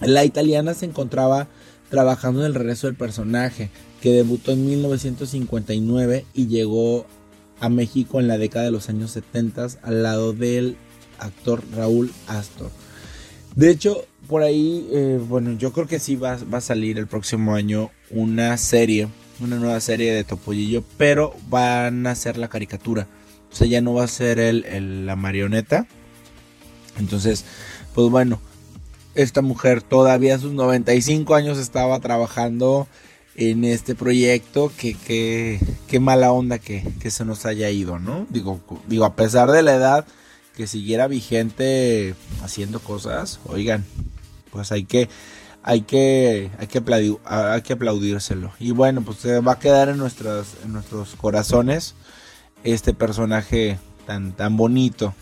[0.02, 1.48] La italiana se encontraba
[1.90, 3.70] trabajando en el regreso del personaje,
[4.02, 7.06] que debutó en 1959 y llegó
[7.60, 10.78] a México en la década de los años 70 al lado del
[11.20, 12.72] actor Raúl Astor.
[13.56, 17.54] De hecho, por ahí, eh, bueno, yo creo que sí va, a salir el próximo
[17.54, 19.10] año una serie,
[19.40, 23.08] una nueva serie de Topollillo, pero van a hacer la caricatura.
[23.52, 25.86] O sea, ya no va a ser la marioneta.
[26.98, 27.44] Entonces,
[27.94, 28.40] pues bueno,
[29.16, 32.88] esta mujer todavía a sus 95 años estaba trabajando
[33.36, 34.72] en este proyecto.
[34.78, 38.26] Que, qué mala onda que, que, se nos haya ido, ¿no?
[38.30, 40.06] Digo, digo, a pesar de la edad,
[40.56, 43.86] que siguiera vigente haciendo cosas, oigan,
[44.52, 45.10] pues hay que
[45.64, 46.82] hay que hay que,
[47.26, 48.52] hay que aplaudírselo.
[48.60, 51.96] Y bueno, pues se va a quedar en nuestros en nuestros corazones
[52.64, 55.14] este personaje tan tan bonito.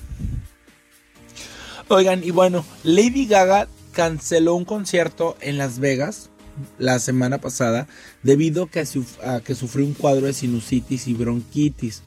[1.87, 6.29] Oigan, y bueno, Lady Gaga canceló un concierto en Las Vegas
[6.77, 7.87] la semana pasada
[8.23, 8.85] debido a que,
[9.23, 12.03] a que sufrió un cuadro de sinusitis y bronquitis.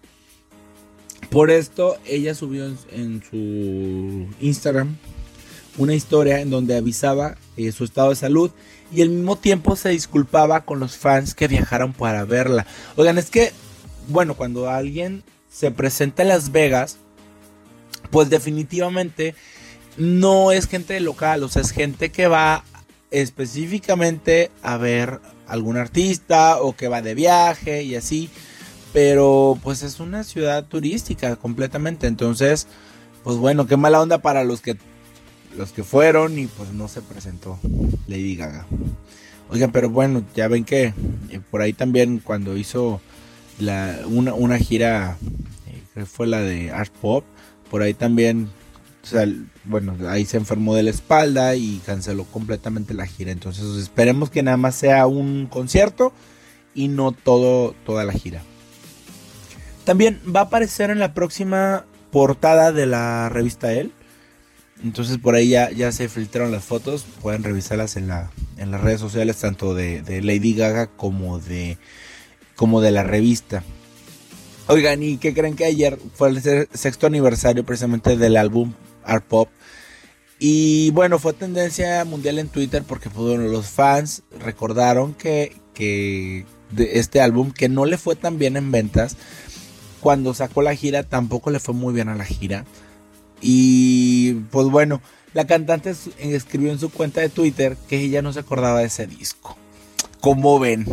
[1.32, 4.98] Por esto, ella subió en, su Instagram
[5.78, 8.50] una historia en donde avisaba eh, su estado de salud
[8.92, 12.66] y al mismo tiempo se disculpaba con los fans que viajaron para verla.
[12.96, 13.52] Oigan, es que,
[14.08, 16.98] bueno, cuando alguien se presenta en Las Vegas,
[18.10, 19.34] pues definitivamente
[19.96, 22.62] no es gente local, o sea, es gente que va
[23.10, 28.28] específicamente a ver algún artista o que va de viaje y así.
[28.92, 32.06] Pero pues es una ciudad turística completamente.
[32.06, 32.66] Entonces,
[33.24, 34.76] pues bueno, qué mala onda para los que
[35.56, 37.58] los que fueron y pues no se presentó
[38.06, 38.66] Lady Gaga.
[39.50, 40.94] Oigan, pero bueno, ya ven que
[41.30, 43.00] eh, por ahí también cuando hizo
[43.58, 45.18] la, una, gira,
[45.66, 47.24] eh, que fue la de Art Pop,
[47.70, 48.48] por ahí también,
[49.64, 53.30] bueno, ahí se enfermó de la espalda y canceló completamente la gira.
[53.30, 56.12] Entonces esperemos que nada más sea un concierto
[56.74, 58.42] y no todo, toda la gira.
[59.84, 63.90] También va a aparecer en la próxima portada de la revista Elle.
[64.84, 67.04] Entonces por ahí ya, ya se filtraron las fotos.
[67.20, 71.78] Pueden revisarlas en, la, en las redes sociales, tanto de, Lady Gaga como de,
[72.54, 73.64] como de la revista.
[74.68, 79.48] Oigan, ¿y qué creen que ayer fue el sexto aniversario precisamente del álbum Art Pop?
[80.38, 86.98] Y bueno, fue tendencia mundial en Twitter porque pues, los fans recordaron que, que de
[86.98, 89.16] este álbum que no le fue tan bien en ventas
[90.02, 92.64] cuando sacó la gira tampoco le fue muy bien a la gira.
[93.40, 95.00] Y pues bueno,
[95.32, 99.06] la cantante escribió en su cuenta de Twitter que ella no se acordaba de ese
[99.06, 99.56] disco.
[100.20, 100.86] Como ven,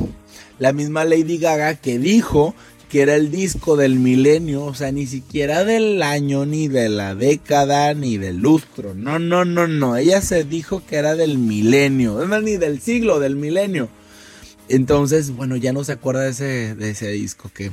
[0.59, 2.53] la misma Lady Gaga que dijo
[2.89, 7.13] que era el disco del milenio, o sea, ni siquiera del año, ni de la
[7.13, 8.95] década, ni del lustro.
[8.95, 9.95] No, no, no, no.
[9.95, 13.89] Ella se dijo que era del milenio, no, ni del siglo, del milenio.
[14.69, 17.71] Entonces, bueno, ya no se acuerda de ese, de ese disco que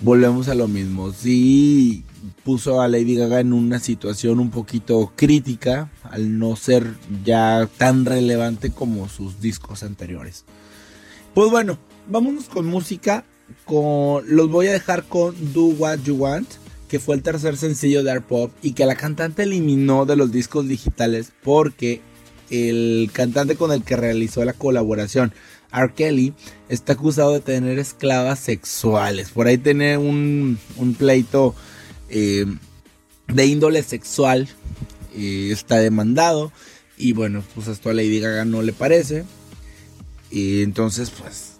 [0.00, 1.12] volvemos a lo mismo.
[1.12, 2.04] Sí
[2.44, 8.04] puso a Lady Gaga en una situación un poquito crítica al no ser ya tan
[8.04, 10.44] relevante como sus discos anteriores.
[11.34, 11.78] Pues bueno,
[12.08, 13.24] vámonos con música.
[13.64, 16.48] Con, los voy a dejar con Do What You Want,
[16.88, 20.32] que fue el tercer sencillo de Art Pop y que la cantante eliminó de los
[20.32, 22.00] discos digitales porque
[22.50, 25.32] el cantante con el que realizó la colaboración
[25.72, 25.92] R.
[25.94, 26.32] Kelly
[26.68, 29.30] está acusado de tener esclavas sexuales.
[29.30, 30.58] Por ahí tiene un,
[30.98, 31.54] pleito
[32.08, 32.46] eh,
[33.28, 34.48] de índole sexual.
[35.14, 36.52] Eh, está demandado.
[36.96, 39.24] Y bueno, pues esto a Lady Gaga no le parece.
[40.30, 41.54] Y entonces, pues,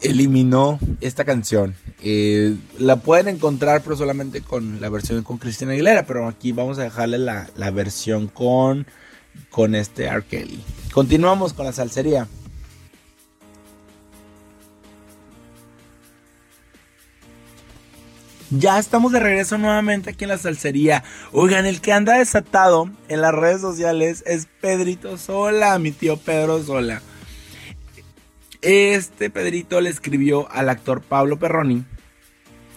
[0.00, 1.74] eliminó esta canción.
[2.02, 6.06] Eh, la pueden encontrar, pero solamente con la versión con Cristina Aguilera.
[6.06, 8.86] Pero aquí vamos a dejarle la, la versión con,
[9.50, 10.24] con este R.
[10.24, 10.60] Kelly.
[10.92, 12.26] Continuamos con la salsería.
[18.50, 21.04] Ya estamos de regreso nuevamente aquí en la salsería.
[21.32, 26.62] Oigan, el que anda desatado en las redes sociales es Pedrito Sola, mi tío Pedro
[26.62, 27.02] Sola.
[28.62, 31.84] Este Pedrito le escribió al actor Pablo Perroni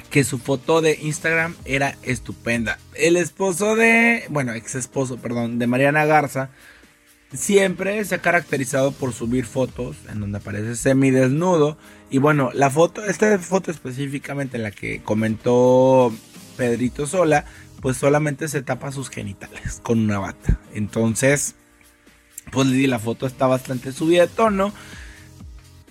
[0.09, 2.77] que su foto de Instagram era estupenda.
[2.95, 6.49] El esposo de, bueno, ex esposo, perdón, de Mariana Garza,
[7.33, 11.77] siempre se ha caracterizado por subir fotos en donde aparece semidesnudo.
[12.09, 16.13] Y bueno, la foto, esta foto específicamente en la que comentó
[16.57, 17.45] Pedrito Sola,
[17.81, 20.59] pues solamente se tapa sus genitales con una bata.
[20.73, 21.55] Entonces,
[22.51, 24.73] pues la foto está bastante subida de tono.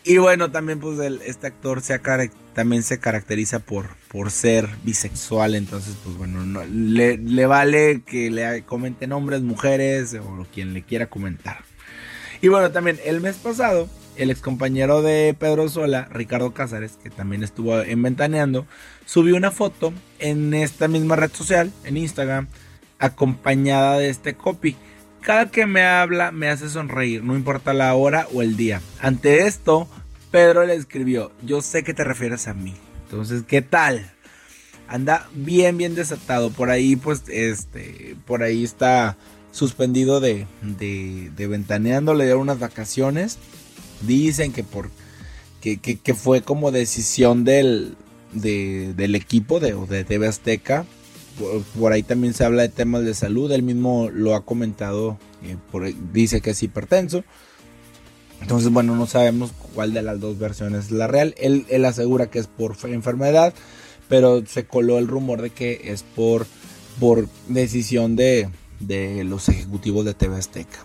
[0.04, 1.94] Y bueno, también pues este actor se
[2.54, 8.62] también se caracteriza por, por ser bisexual, entonces pues bueno, le, le, vale que le
[8.62, 11.58] comenten hombres, mujeres o quien le quiera comentar.
[12.42, 17.10] Y bueno, también el mes pasado, el ex compañero de Pedro Sola, Ricardo Cázares, que
[17.10, 18.66] también estuvo en Ventaneando,
[19.04, 22.48] subió una foto en esta misma red social, en Instagram,
[22.98, 24.76] acompañada de este copy.
[25.20, 28.80] Cada que me habla me hace sonreír, no importa la hora o el día.
[29.00, 29.86] Ante esto,
[30.30, 32.74] Pedro le escribió, yo sé que te refieres a mí.
[33.04, 34.12] Entonces, ¿qué tal?
[34.88, 36.50] Anda bien, bien desatado.
[36.50, 39.16] Por ahí, pues, este, por ahí está
[39.52, 43.38] suspendido de, de, de ventaneando, le dieron unas vacaciones.
[44.02, 44.90] Dicen que por
[45.60, 47.96] que, que, fue como decisión del,
[48.32, 50.86] del equipo de, de TV Azteca
[51.78, 53.50] por, ahí también se habla de temas de salud.
[53.52, 55.18] Él mismo lo ha comentado.
[55.42, 55.56] Eh,
[56.12, 57.24] dice que es hipertenso.
[58.40, 61.34] Entonces, bueno, no sabemos cuál de las dos versiones es la real.
[61.38, 63.54] Él, él asegura que es por enfermedad.
[64.08, 66.46] Pero se coló el rumor de que es por,
[66.98, 68.48] por decisión de,
[68.80, 70.78] de los ejecutivos de TV Azteca.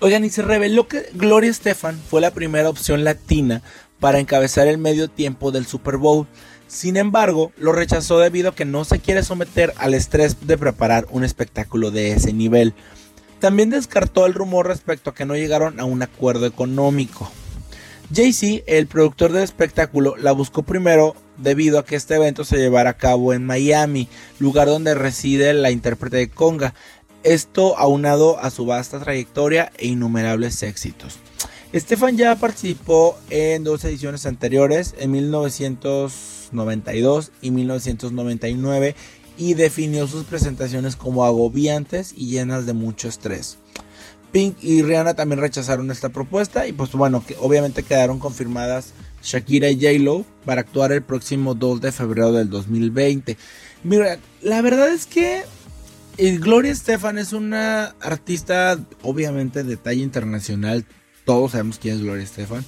[0.00, 3.62] Oigan, y se reveló que Gloria Estefan fue la primera opción latina
[4.00, 6.26] para encabezar el medio tiempo del Super Bowl.
[6.66, 11.06] Sin embargo, lo rechazó debido a que no se quiere someter al estrés de preparar
[11.10, 12.74] un espectáculo de ese nivel.
[13.40, 17.30] También descartó el rumor respecto a que no llegaron a un acuerdo económico.
[18.14, 22.90] Jay-Z, el productor del espectáculo, la buscó primero debido a que este evento se llevara
[22.90, 26.74] a cabo en Miami, lugar donde reside la intérprete de Conga.
[27.22, 31.18] Esto aunado a su vasta trayectoria e innumerables éxitos.
[31.72, 38.96] Estefan ya participó en dos ediciones anteriores, en 1992 y 1999,
[39.40, 43.56] y definió sus presentaciones como agobiantes y llenas de mucho estrés.
[44.32, 49.70] Pink y Rihanna también rechazaron esta propuesta y pues bueno, que obviamente quedaron confirmadas Shakira
[49.70, 53.38] y J-Lo para actuar el próximo 2 de febrero del 2020.
[53.82, 55.42] Mira, la verdad es que
[56.18, 60.84] eh, Gloria Estefan es una artista obviamente de talla internacional,
[61.24, 62.62] todos sabemos quién es Gloria Estefan.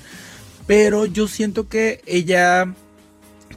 [0.66, 2.74] Pero yo siento que ella,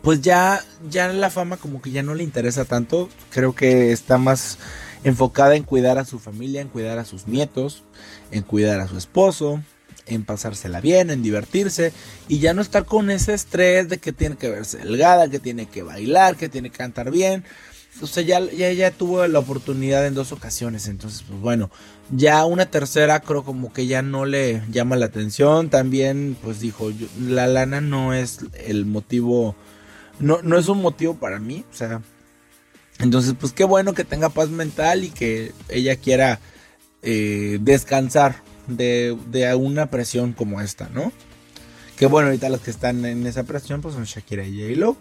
[0.06, 3.10] pues ya, ya la fama como que ya no le interesa tanto.
[3.32, 4.58] Creo que está más
[5.04, 7.84] enfocada en cuidar a su familia, en cuidar a sus nietos,
[8.32, 9.62] en cuidar a su esposo,
[10.06, 11.91] en pasársela bien, en divertirse
[12.28, 15.65] y ya no estar con ese estrés de que tiene que verse delgada, que tiene
[15.65, 17.44] que bailar, que tiene que cantar bien
[18.02, 20.88] o sea, ya, ya, tuvo la oportunidad en dos ocasiones.
[20.88, 21.72] Entonces, pues bueno,
[22.12, 25.70] ya una tercera creo como que ya no le llama la atención.
[25.70, 29.56] También, pues dijo, la lana no es el motivo,
[30.19, 31.63] no, no es un motivo para mí.
[31.71, 32.01] O sea,
[32.99, 36.39] entonces, pues qué bueno que tenga paz mental y que ella quiera
[37.01, 41.12] eh, descansar de, de una presión como esta, ¿no?
[41.97, 44.97] Que bueno, ahorita los que están en esa presión, pues son Shakira y J-Lo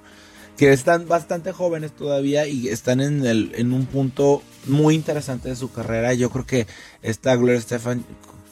[0.57, 5.57] que están bastante jóvenes todavía y están en, el, en un punto muy interesante de
[5.57, 6.15] su carrera.
[6.15, 6.67] Yo creo que
[7.03, 8.05] esta Gloria Estefan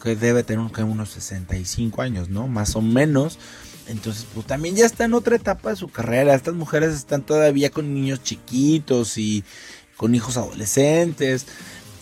[0.03, 2.49] que debe tener unos 65 años, ¿no?
[2.49, 3.39] Más o menos.
[3.93, 6.35] Entonces, pues también ya está en otra etapa de su carrera.
[6.35, 9.45] Estas mujeres están todavía con niños chiquitos y
[9.97, 11.47] con hijos adolescentes.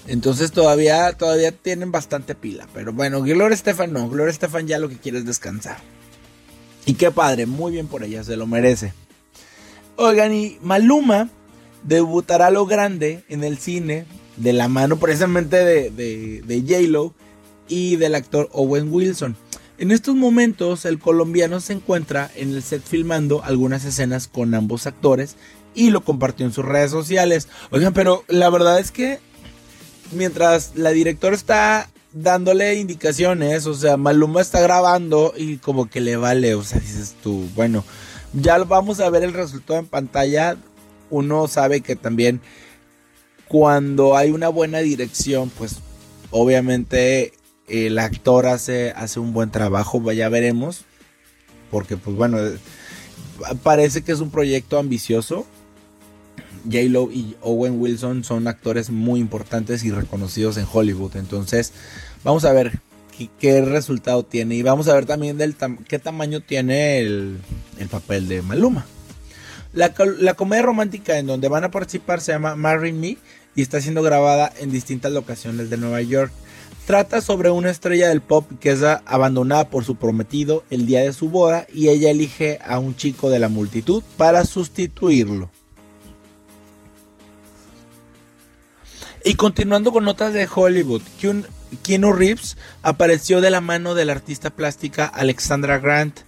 [0.06, 2.68] Entonces todavía, todavía tienen bastante pila.
[2.72, 4.08] Pero bueno, Gloria Estefan no.
[4.08, 5.78] Gloria Estefan ya lo que quiere es descansar.
[6.86, 8.92] Y qué padre, muy bien por ella, se lo merece.
[9.96, 11.28] Oigan, y Maluma
[11.82, 17.14] debutará lo grande en el cine de la mano precisamente de, de, J-Lo
[17.68, 19.36] y del actor Owen Wilson.
[19.80, 24.86] En estos momentos el colombiano se encuentra en el set filmando algunas escenas con ambos
[24.86, 25.36] actores
[25.74, 27.48] y lo compartió en sus redes sociales.
[27.70, 29.20] Oigan, pero la verdad es que
[30.12, 36.16] mientras la directora está dándole indicaciones, o sea, Maluma está grabando y como que le
[36.16, 37.82] vale, o sea, dices tú, bueno,
[38.34, 40.58] ya vamos a ver el resultado en pantalla.
[41.08, 42.42] Uno sabe que también
[43.48, 45.76] cuando hay una buena dirección, pues
[46.30, 47.32] obviamente
[47.70, 50.84] el actor hace, hace un buen trabajo, ya veremos.
[51.70, 52.38] Porque pues bueno,
[53.62, 55.46] parece que es un proyecto ambicioso.
[56.64, 61.16] J-Lo y Owen Wilson son actores muy importantes y reconocidos en Hollywood.
[61.16, 61.72] Entonces,
[62.22, 62.80] vamos a ver
[63.38, 64.56] qué, resultado tiene.
[64.56, 65.38] Y vamos a ver también
[65.88, 67.40] qué tamaño tiene el,
[67.90, 68.84] papel de Maluma.
[69.72, 73.16] La, la, comedia romántica en donde van a participar se llama Marry Me
[73.54, 76.32] y está siendo grabada en distintas locaciones de Nueva York.
[76.86, 81.12] Trata sobre una estrella del pop que es abandonada por su prometido el día de
[81.12, 85.50] su boda y ella elige a un chico de la multitud para sustituirlo.
[89.24, 91.02] Y continuando con notas de Hollywood,
[91.82, 96.20] Keanu Reeves apareció de la mano de la artista plástica Alexandra Grant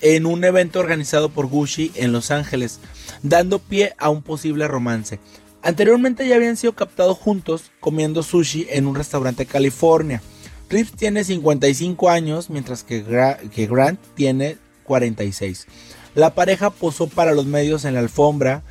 [0.00, 2.78] en un evento organizado por Gucci en Los Ángeles,
[3.22, 5.18] dando pie a un posible romance.
[5.66, 10.22] Anteriormente ya habían sido captados juntos comiendo sushi en un restaurante de California.
[10.70, 15.66] Reeves tiene 55 años, mientras que, Grant tiene 46.
[16.14, 18.62] La pareja posó para los medios en la alfombra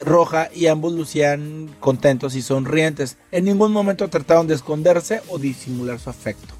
[0.00, 3.18] roja y ambos lucían contentos y sonrientes.
[3.32, 6.54] En ningún momento trataron de esconderse o disimular su afecto.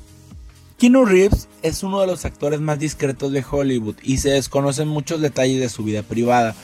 [0.77, 5.23] Keanu Reeves es uno de los actores más discretos de Hollywood y se desconocen muchos
[5.23, 6.55] detalles de su vida privada.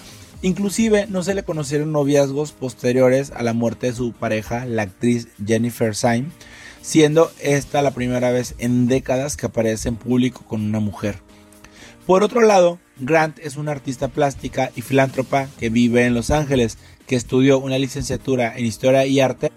[0.42, 5.28] Inclusive no se le conocieron noviazgos posteriores a la muerte de su pareja, la actriz
[5.44, 6.26] Jennifer Syme,
[6.82, 11.18] siendo esta la primera vez en décadas que aparece en público con una mujer.
[12.06, 16.78] Por otro lado, Grant es una artista plástica y filántropa que vive en Los Ángeles,
[17.06, 19.50] que estudió una licenciatura en Historia y Arte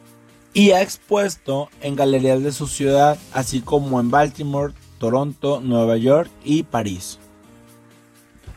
[0.54, 6.32] y ha expuesto en galerías de su ciudad, así como en Baltimore, Toronto, Nueva York
[6.44, 7.20] y París.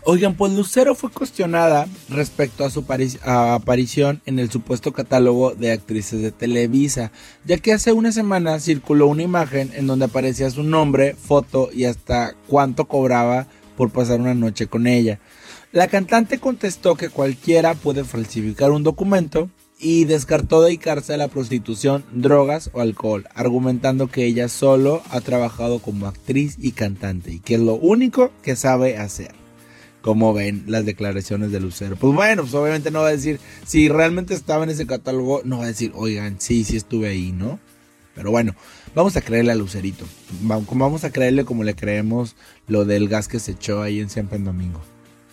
[0.04, 2.84] Oigan, pues Lucero fue cuestionada respecto a su
[3.24, 7.12] aparición en el supuesto catálogo de actrices de Televisa,
[7.44, 11.84] ya que hace una semana circuló una imagen en donde aparecía su nombre, foto y
[11.84, 13.46] hasta cuánto cobraba
[13.76, 15.20] por pasar una noche con ella.
[15.70, 22.04] La cantante contestó que cualquiera puede falsificar un documento y descartó dedicarse a la prostitución,
[22.10, 27.54] drogas o alcohol, argumentando que ella solo ha trabajado como actriz y cantante y que
[27.54, 29.41] es lo único que sabe hacer
[30.02, 31.96] como ven las declaraciones de Lucero.
[31.96, 35.58] Pues bueno, pues obviamente no va a decir, si realmente estaba en ese catálogo, no
[35.58, 37.58] va a decir, oigan, sí, sí estuve ahí, ¿no?
[38.14, 38.54] Pero bueno,
[38.94, 40.04] vamos a creerle a Lucerito.
[40.42, 42.36] Vamos a creerle como le creemos
[42.66, 44.82] lo del gas que se echó ahí en Siempre en Domingo.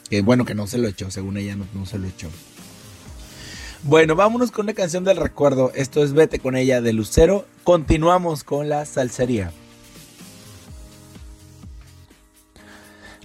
[0.09, 2.29] Que bueno, que no se lo echó, según ella no, no se lo echó.
[3.83, 5.71] Bueno, vámonos con una canción del recuerdo.
[5.73, 7.45] Esto es Vete con ella de Lucero.
[7.63, 9.51] Continuamos con la salsería.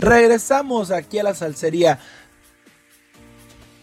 [0.04, 1.98] Regresamos aquí a la salsería.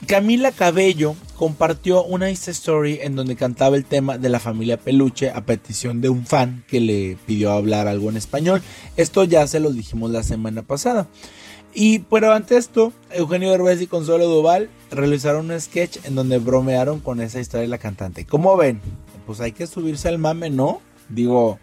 [0.06, 5.32] Camila Cabello compartió una Insta Story en donde cantaba el tema de la familia Peluche
[5.32, 8.62] a petición de un fan que le pidió hablar algo en español.
[8.98, 11.08] Esto ya se lo dijimos la semana pasada.
[11.74, 17.00] Y pero ante esto, Eugenio Derbez y Consuelo Duval realizaron un sketch en donde bromearon
[17.00, 18.28] con esa historia de la cantante.
[18.28, 18.80] ¿Cómo ven?
[19.26, 20.82] Pues hay que subirse al mame, ¿no?
[21.10, 21.58] Digo,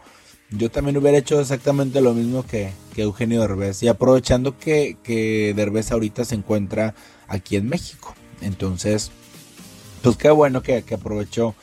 [0.50, 3.82] yo también hubiera hecho exactamente lo mismo que, Eugenio Derbez.
[3.84, 6.94] Y aprovechando que, que Derbez ahorita se encuentra
[7.28, 8.14] aquí en México.
[8.40, 9.12] Entonces,
[10.02, 11.54] pues qué bueno que, aprovechó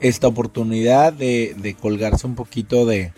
[0.00, 3.12] esta oportunidad de, colgarse un poquito de,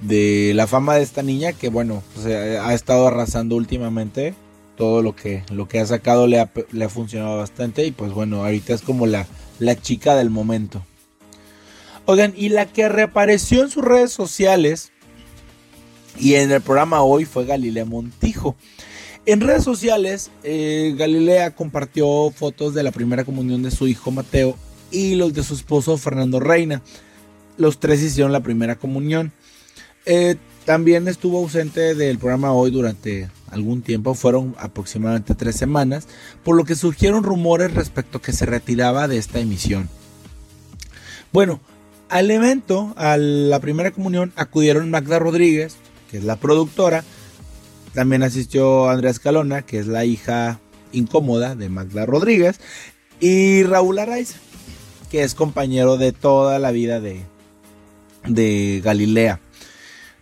[0.00, 4.34] de, la fama de esta niña que bueno, pues, eh, ha estado arrasando últimamente.
[4.76, 8.12] Todo lo que, lo que ha sacado le ha, le ha funcionado bastante y pues
[8.12, 9.26] bueno, ahorita es como la,
[9.58, 10.84] la chica del momento.
[12.10, 14.92] Oigan, y la que reapareció en sus redes sociales
[16.18, 18.56] y en el programa hoy fue Galilea Montijo.
[19.26, 24.56] En redes sociales, eh, Galilea compartió fotos de la primera comunión de su hijo Mateo
[24.90, 26.80] y los de su esposo Fernando Reina.
[27.58, 29.30] Los tres hicieron la primera comunión.
[30.06, 36.08] Eh, también estuvo ausente del programa hoy durante algún tiempo, fueron aproximadamente tres semanas,
[36.42, 39.90] por lo que surgieron rumores respecto a que se retiraba de esta emisión.
[41.34, 41.60] Bueno,
[42.08, 45.76] al evento, a la primera comunión, acudieron Magda Rodríguez,
[46.10, 47.04] que es la productora,
[47.94, 50.60] también asistió Andrea Escalona, que es la hija
[50.92, 52.60] incómoda de Magda Rodríguez,
[53.20, 54.38] y Raúl Araiza,
[55.10, 57.22] que es compañero de toda la vida de,
[58.26, 59.40] de Galilea.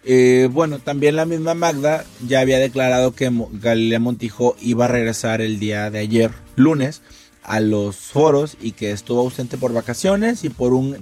[0.04, 5.40] Eh, bueno, también la misma Magda ya había declarado que Galilea Montijo iba a regresar
[5.40, 7.02] el día de ayer, lunes,
[7.46, 10.98] a los foros y que estuvo ausente por vacaciones y por un,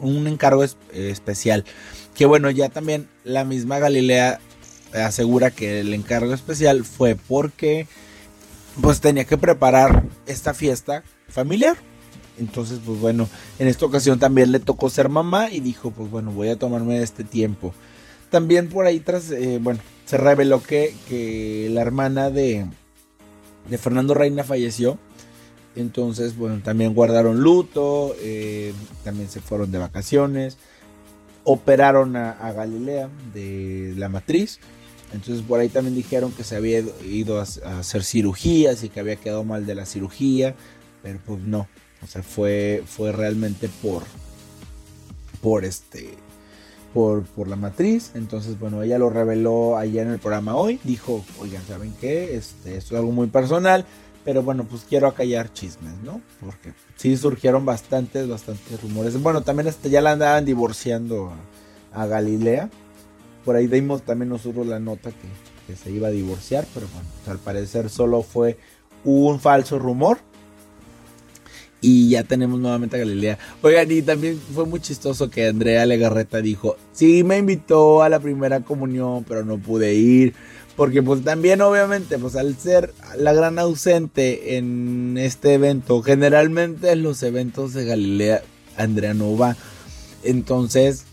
[0.00, 1.64] un encargo especial.
[2.14, 4.40] Que bueno, ya también la misma Galilea
[4.92, 7.86] asegura que el encargo especial fue porque
[8.80, 11.76] pues tenía que preparar esta fiesta familiar.
[12.38, 13.28] Entonces, pues bueno,
[13.58, 17.02] en esta ocasión también le tocó ser mamá y dijo, pues bueno, voy a tomarme
[17.02, 17.72] este tiempo.
[18.30, 22.66] También por ahí tras, eh, bueno, se reveló que, que la hermana de,
[23.70, 24.98] de Fernando Reina falleció.
[25.76, 28.72] Entonces, bueno, también guardaron luto, eh,
[29.04, 30.56] también se fueron de vacaciones,
[31.44, 34.58] operaron a, Galilea de la matriz.
[35.12, 37.42] Entonces por ahí también dijeron que se había ido a,
[37.78, 40.54] hacer cirugías y que había quedado mal de la cirugía,
[41.02, 41.68] pero pues no,
[42.02, 44.02] o sea, fue, fue realmente por,
[45.42, 46.14] por este,
[46.94, 48.12] por, por, la matriz.
[48.14, 50.80] Entonces, bueno, ella lo reveló allá en el programa hoy.
[50.84, 52.34] Dijo, oigan, ¿saben qué?
[52.36, 53.84] Este, esto es algo muy personal.
[54.26, 56.20] Pero bueno, pues quiero acallar chismes, ¿no?
[56.40, 59.22] Porque sí surgieron bastantes, bastantes rumores.
[59.22, 61.32] Bueno, también hasta ya la andaban divorciando
[61.92, 62.68] a, Galilea.
[63.44, 65.28] Por ahí dimos también nosotros la nota que,
[65.68, 66.66] que se iba a divorciar.
[66.74, 68.58] Pero bueno, pues al parecer solo fue
[69.04, 70.18] un falso rumor.
[71.80, 73.38] Y ya tenemos nuevamente a Galilea.
[73.62, 78.18] Oigan, y también fue muy chistoso que Andrea Legarreta dijo, sí me invitó a la
[78.18, 80.34] primera comunión, pero no pude ir.
[80.76, 87.02] Porque pues también obviamente, pues al ser la gran ausente en este evento, generalmente en
[87.02, 88.42] los eventos de Galilea,
[88.76, 89.56] Andrea no va.
[90.22, 91.04] Entonces,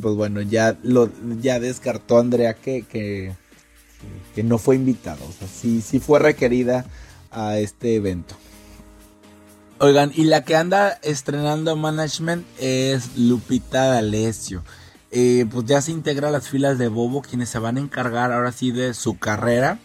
[0.00, 1.10] pues bueno, ya lo
[1.40, 3.34] ya descartó Andrea que, que,
[4.34, 5.18] que no fue invitada.
[5.28, 6.86] O sea, sí, sí fue requerida
[7.32, 8.36] a este evento.
[9.80, 14.64] Oigan, y la que anda estrenando management es Lupita D'Alessio.
[15.10, 18.52] Eh, pues ya se integra las filas de Bobo, quienes se van a encargar ahora
[18.52, 19.78] sí de su carrera.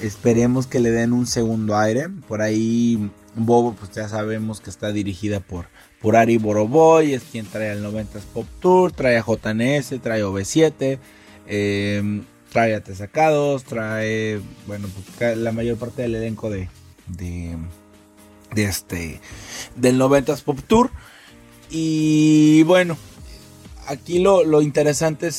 [0.00, 2.08] Esperemos que le den un segundo aire.
[2.26, 5.66] Por ahí Bobo, pues ya sabemos que está dirigida por,
[6.00, 10.26] por Ari Boroboy, es quien trae al 90s Pop Tour, trae a JNS, trae a
[10.26, 10.98] OV7,
[11.46, 16.68] em, trae a Tesacados, trae, bueno, pues la mayor parte del elenco de,
[17.06, 17.56] de,
[18.54, 19.20] de este,
[19.76, 20.90] del 90s Pop Tour.
[21.68, 22.96] Y bueno,
[23.86, 25.30] aquí lo, interesante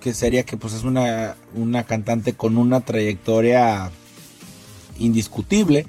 [0.00, 3.90] que sería que pues es una, una cantante con una trayectoria
[4.98, 5.86] indiscutible.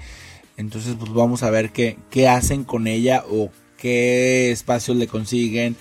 [0.57, 5.75] Entonces pues vamos a ver qué, qué hacen con ella o qué espacios le consiguen.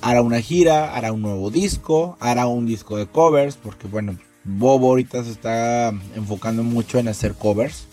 [0.00, 4.88] Hará una gira, hará un nuevo disco, hará un disco de covers, porque bueno, Bobo
[4.88, 7.86] ahorita se está enfocando mucho en hacer covers.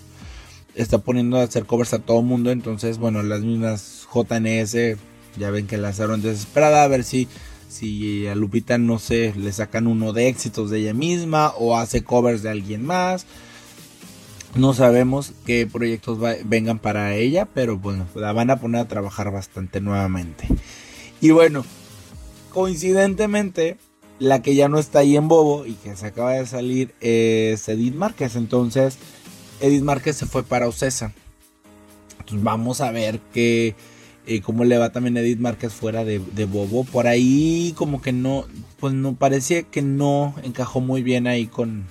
[0.74, 4.98] Está poniendo a hacer covers a todo mundo, entonces bueno, las mismas JNS
[5.38, 7.28] ya ven que lanzaron desesperada a ver si,
[7.68, 12.04] si a Lupita no sé, le sacan uno de éxitos de ella misma o hace
[12.04, 13.26] covers de alguien más.
[14.56, 19.32] No sabemos qué proyectos vengan para ella, pero bueno, la van a poner a trabajar
[19.32, 20.48] bastante nuevamente.
[21.22, 21.64] Y bueno,
[22.50, 23.78] coincidentemente,
[24.18, 27.68] la que ya no está ahí en Bobo y que se acaba de salir es
[27.70, 28.36] Edith Márquez.
[28.36, 28.98] Entonces,
[29.62, 31.14] Edith Márquez se fue para Ocesa.
[32.20, 33.76] Entonces, vamos a ver qué
[34.30, 36.84] eh, cómo le va también Edith Márquez fuera de, Bobo.
[36.84, 38.46] Por ahí como que no,
[38.80, 41.86] pues no parecía que no encajó muy bien ahí con,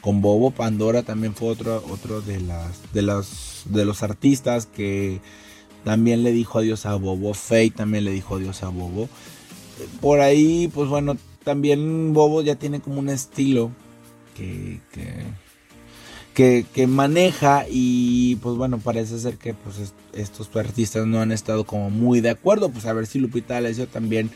[0.00, 0.50] con Bobo.
[0.50, 5.20] Pandora también fue otro, otro de las de los de los artistas que
[5.84, 7.34] también le dijo adiós a Bobo.
[7.34, 9.10] Faye también le dijo adiós a Bobo.
[10.00, 13.70] Por ahí, pues bueno, también Bobo ya tiene como un estilo
[14.34, 14.80] que
[16.38, 21.90] que, maneja y pues bueno, parece ser que pues estos artistas no han estado como
[21.90, 24.30] muy de acuerdo, pues a ver si Lupita D'Alessio también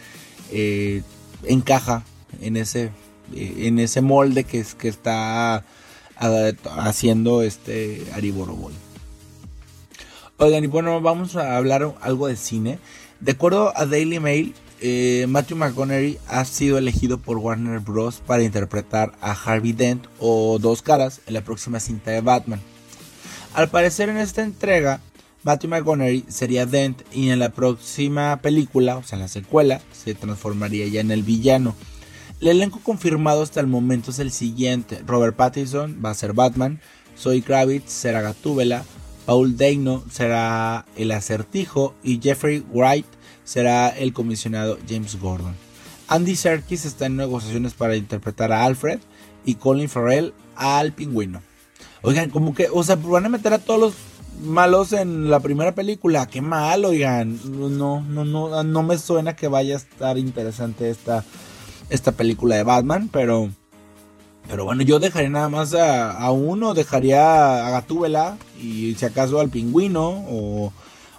[0.50, 1.02] eh,
[1.44, 2.02] encaja
[2.40, 2.90] en ese,
[3.36, 5.64] eh, en ese molde que, que está
[6.76, 8.72] haciendo este Ari Boroboy.
[10.38, 12.80] Oigan, y bueno, vamos a hablar algo de cine.
[13.20, 18.20] De acuerdo a Daily Mail, eh, Matthew McConaughey ha sido elegido por Warner Bros.
[18.26, 22.60] para interpretar a Harvey Dent o Dos Caras en la próxima cinta de Batman.
[23.54, 25.00] Al parecer en esta entrega,
[25.44, 30.14] Matthew McConaughey sería Dent y en la próxima película, o sea en la secuela, se
[30.14, 31.76] transformaría ya en el villano.
[32.40, 35.00] El elenco confirmado hasta el momento es el siguiente.
[35.06, 36.80] Robert Pattinson va a ser Batman,
[37.16, 38.84] Zoe Kravitz será Gatúbela,
[39.26, 43.06] Paul Dano será el acertijo y Jeffrey Wright
[43.44, 45.54] será el comisionado James Gordon.
[46.08, 49.00] Andy Serkis está en negociaciones para interpretar a Alfred
[49.44, 51.42] y Colin Farrell al pingüino.
[52.02, 53.94] Oigan, como que, o sea, van a meter a todos los
[54.42, 56.26] malos en la primera película.
[56.26, 57.38] Qué mal, oigan.
[57.44, 61.24] No, no, no, no me suena que vaya a estar interesante esta,
[61.90, 63.50] esta película de Batman, pero.
[64.48, 69.50] Pero bueno, yo dejaría nada más a, uno, dejaría a Gatúbela y si acaso al
[69.50, 70.72] pingüino o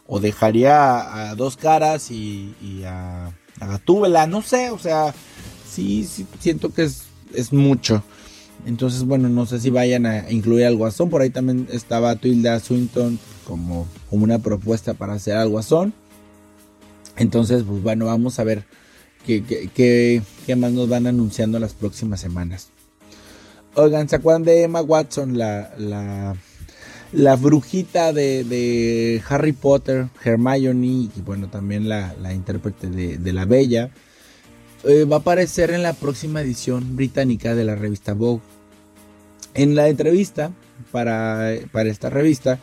[0.07, 3.27] o dejaría a dos caras y, a,
[3.59, 5.13] a Gatúbela, no sé, o sea,
[5.69, 8.03] sí, sí siento que es, es mucho.
[8.65, 11.09] Entonces, bueno, no sé si vayan a incluir al Guasón.
[11.09, 15.93] Por ahí también estaba Tilda Swinton como, como una propuesta para hacer al Guasón.
[17.17, 18.63] Entonces, pues bueno, vamos a ver
[19.25, 22.69] qué, qué, qué, más nos van anunciando las próximas semanas.
[23.75, 26.35] Oigan, ¿se acuerdan de Emma Watson, la, la,
[27.13, 33.45] la brujita de, Harry Potter, Hermione, y bueno, también la, la intérprete de, de, La
[33.45, 33.91] Bella?
[34.83, 38.41] Eh, va a aparecer en la próxima edición británica de la revista Vogue.
[39.53, 40.51] En la entrevista
[40.91, 42.59] para, para esta revista,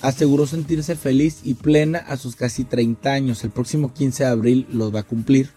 [0.00, 3.44] aseguró sentirse feliz y plena a sus casi 30 años.
[3.44, 5.50] El próximo 15 de abril los va a cumplir.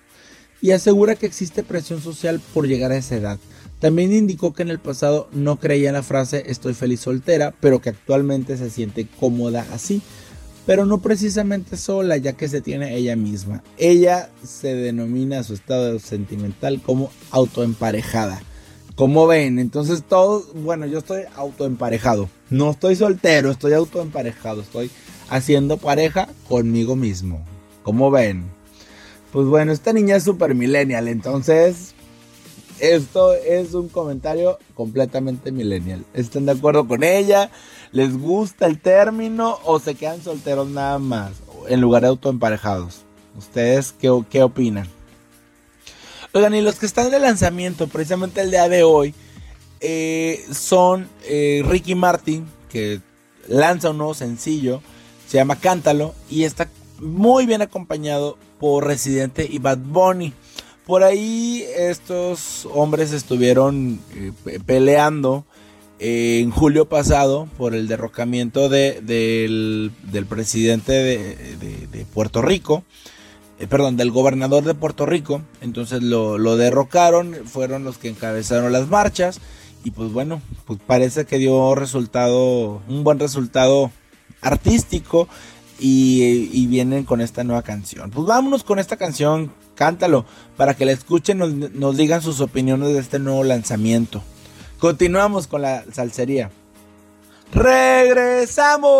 [0.62, 3.40] Y asegura que existe presión social por llegar a esa edad.
[3.80, 7.82] También indicó que en el pasado no creía en la frase estoy feliz soltera, pero
[7.82, 10.02] que actualmente se siente cómoda así.
[10.66, 13.64] Pero no precisamente sola, ya que se tiene ella misma.
[13.78, 18.42] Ella se denomina su estado sentimental como autoemparejada.
[18.96, 22.30] Como ven, entonces todos, bueno, yo estoy autoemparejado.
[22.50, 24.62] No estoy soltero, estoy autoemparejado.
[24.62, 24.90] Estoy
[25.30, 27.44] haciendo pareja conmigo mismo.
[27.84, 28.46] Como ven.
[29.32, 31.95] Pues bueno, esta niña es super millennial, entonces
[32.80, 36.06] esto es un comentario completamente millennial.
[36.14, 37.50] ¿Están de acuerdo con ella?
[37.92, 41.32] ¿Les gusta el término o se quedan solteros nada más
[41.68, 43.02] en lugar de autoemparejados?
[43.38, 44.88] ¿Ustedes qué, qué opinan?
[46.34, 49.14] Oigan, y los que están de lanzamiento, precisamente el día de hoy,
[49.80, 53.00] eh, son eh, Ricky Martin, que
[53.48, 54.82] lanza un nuevo sencillo,
[55.28, 56.70] se llama Cántalo, y está
[57.00, 60.34] muy bien acompañado por Residente y Bad Bunny.
[60.86, 65.46] Por ahí estos hombres estuvieron eh, peleando
[65.98, 72.84] en julio pasado por el derrocamiento de, del, presidente de Puerto Rico.
[73.58, 75.42] Eh, perdón, del gobernador de Puerto Rico.
[75.62, 79.40] Entonces lo, derrocaron, fueron los que encabezaron las marchas.
[79.84, 83.92] Y pues bueno, pues parece que dio resultado, un buen resultado
[84.42, 85.28] artístico.
[85.78, 88.10] Y, vienen con esta nueva canción.
[88.10, 90.26] Pues vámonos con esta canción, cántalo,
[90.58, 94.24] para que la escuchen, nos, nos digan sus opiniones de este nuevo lanzamiento.
[94.80, 96.50] Continuamos con la salsería.
[97.54, 98.96] ¡Regresamos!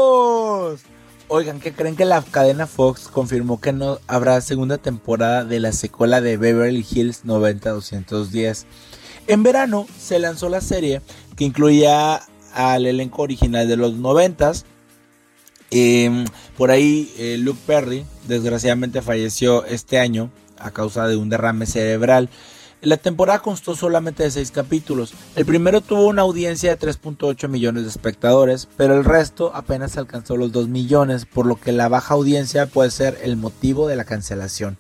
[1.28, 5.72] Oigan, ¿qué creen que la cadena Fox confirmó que no habrá segunda temporada de la
[5.72, 8.68] secuela de Beverly Hills 90210?
[9.26, 11.02] En verano se lanzó la serie
[11.36, 12.22] que incluía
[12.54, 14.54] al elenco original de los 90
[15.72, 16.26] em,
[16.58, 20.30] por ahí eh, Luke Perry desgraciadamente falleció este año
[20.66, 22.30] a causa de un derrame cerebral.
[22.82, 25.14] La temporada constó solamente de 6 capítulos.
[25.36, 30.38] El primero tuvo una audiencia de 3.8 millones de espectadores, pero el resto apenas alcanzó
[30.38, 34.04] los 2 millones, por lo que la baja audiencia puede ser el motivo de la
[34.04, 34.78] cancelación.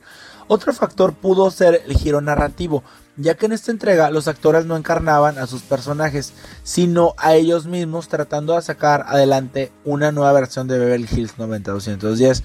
[0.47, 2.83] Otro factor pudo ser el giro narrativo,
[3.17, 6.33] ya que en esta entrega los actores no encarnaban a sus personajes,
[6.63, 12.43] sino a ellos mismos tratando de sacar adelante una nueva versión de Beverly Hills 90210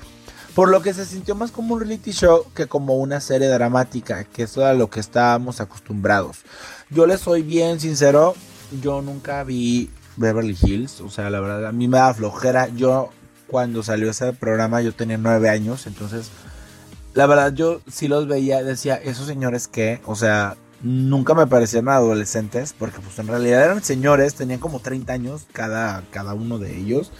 [0.60, 4.24] por lo que se sintió más como un reality show que como una serie dramática,
[4.24, 6.40] que es a lo que estábamos acostumbrados.
[6.90, 8.34] Yo les soy bien sincero,
[8.82, 9.88] yo nunca vi
[10.18, 12.68] Beverly Hills, o sea, la verdad, a mí me da flojera.
[12.68, 13.08] Yo,
[13.46, 16.28] cuando salió ese programa, yo tenía nueve años, entonces,
[17.14, 21.88] la verdad, yo sí los veía, decía, esos señores que, o sea, nunca me parecían
[21.88, 26.76] adolescentes, porque pues en realidad eran señores, tenían como 30 años cada, cada uno de
[26.76, 27.12] ellos.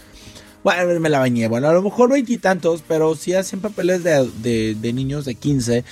[0.63, 1.47] Bueno, me la bañé.
[1.47, 5.83] Bueno, a lo mejor veintitantos, pero sí hacían papeles de, de, niños de 15.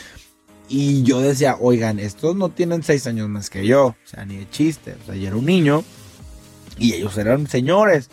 [0.70, 3.88] Y yo decía, oigan, estos no tienen seis años más que yo.
[3.88, 4.96] O sea, ni de chiste.
[5.02, 5.84] O sea, yo era un niño.
[6.78, 8.10] Y ellos eran señores.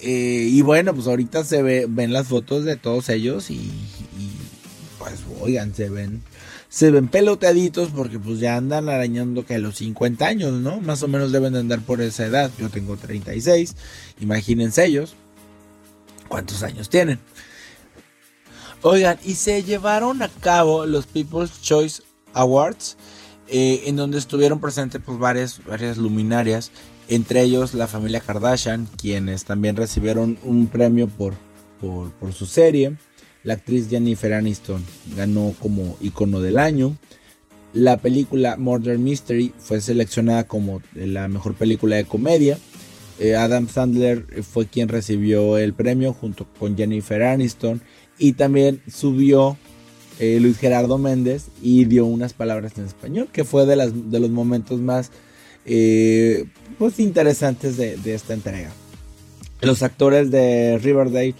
[0.00, 3.50] Eh, y bueno, pues ahorita se ve, ven las fotos de todos ellos.
[3.50, 3.70] Y,
[4.98, 6.22] pues, oigan, se ven.
[6.70, 10.80] Se ven peloteaditos porque pues ya andan arañando que a los 50 años, ¿no?
[10.80, 12.50] Más o menos deben de andar por esa edad.
[12.58, 13.74] Yo tengo 36.
[14.20, 15.16] Imagínense ellos
[16.30, 17.18] cuántos años tienen.
[18.82, 22.02] Oigan, y se llevaron a cabo los People's Choice
[22.32, 22.96] Awards,
[23.48, 26.70] eh, en donde estuvieron presentes pues, varias, varias luminarias,
[27.08, 31.34] entre ellos la familia Kardashian, quienes también recibieron un premio por,
[31.80, 32.96] por, por su serie.
[33.42, 34.84] La actriz Jennifer Aniston
[35.16, 36.96] ganó como icono del año.
[37.72, 42.58] La película Murder Mystery fue seleccionada como la mejor película de comedia.
[43.20, 47.82] Eh, Adam Sandler fue quien recibió el premio junto con Jennifer Aniston
[48.18, 49.58] y también subió
[50.18, 54.20] eh, Luis Gerardo Méndez y dio unas palabras en español que fue de, las, de
[54.20, 55.10] los momentos más
[55.66, 56.46] eh,
[56.78, 58.70] pues interesantes de, esta entrega.
[59.60, 61.34] Los actores de Riverdale,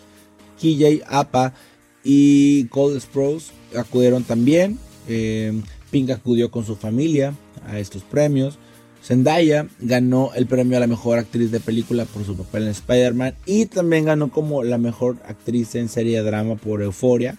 [0.60, 1.54] KJ Apa
[2.04, 4.78] y Cole Sprouse acudieron también.
[5.90, 7.34] Pink acudió con su familia
[7.66, 8.58] a estos premios.
[9.02, 13.34] Zendaya ganó el premio a la mejor actriz de película por su papel en Spider-Man
[13.46, 17.38] y también ganó como la mejor actriz en serie de drama por Euphoria.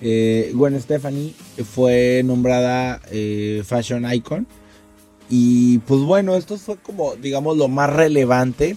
[0.00, 1.34] Eh, Gwen Stephanie
[1.64, 4.46] fue nombrada eh, Fashion Icon
[5.30, 8.76] Y pues bueno, esto fue como, digamos, lo más relevante.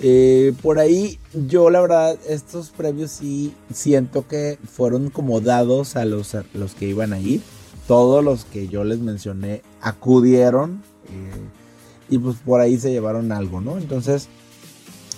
[0.00, 6.04] Eh, por ahí, yo la verdad, estos premios sí siento que fueron como dados a
[6.04, 7.40] los, los que iban a ir.
[7.88, 10.82] Todos los que yo les mencioné acudieron.
[12.08, 13.76] Y pues por ahí se llevaron algo, ¿no?
[13.76, 14.28] Entonces,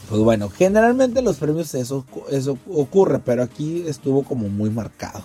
[0.09, 5.23] pues bueno, generalmente los premios eso, eso ocurre, pero aquí estuvo como muy marcado.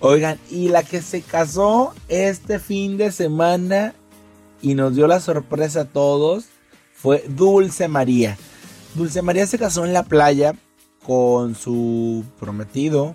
[0.00, 3.94] Oigan, y la que se casó este fin de semana
[4.62, 6.46] y nos dio la sorpresa a todos
[6.94, 8.36] fue Dulce María.
[8.94, 10.54] Dulce María se casó en la playa
[11.04, 13.14] con su prometido,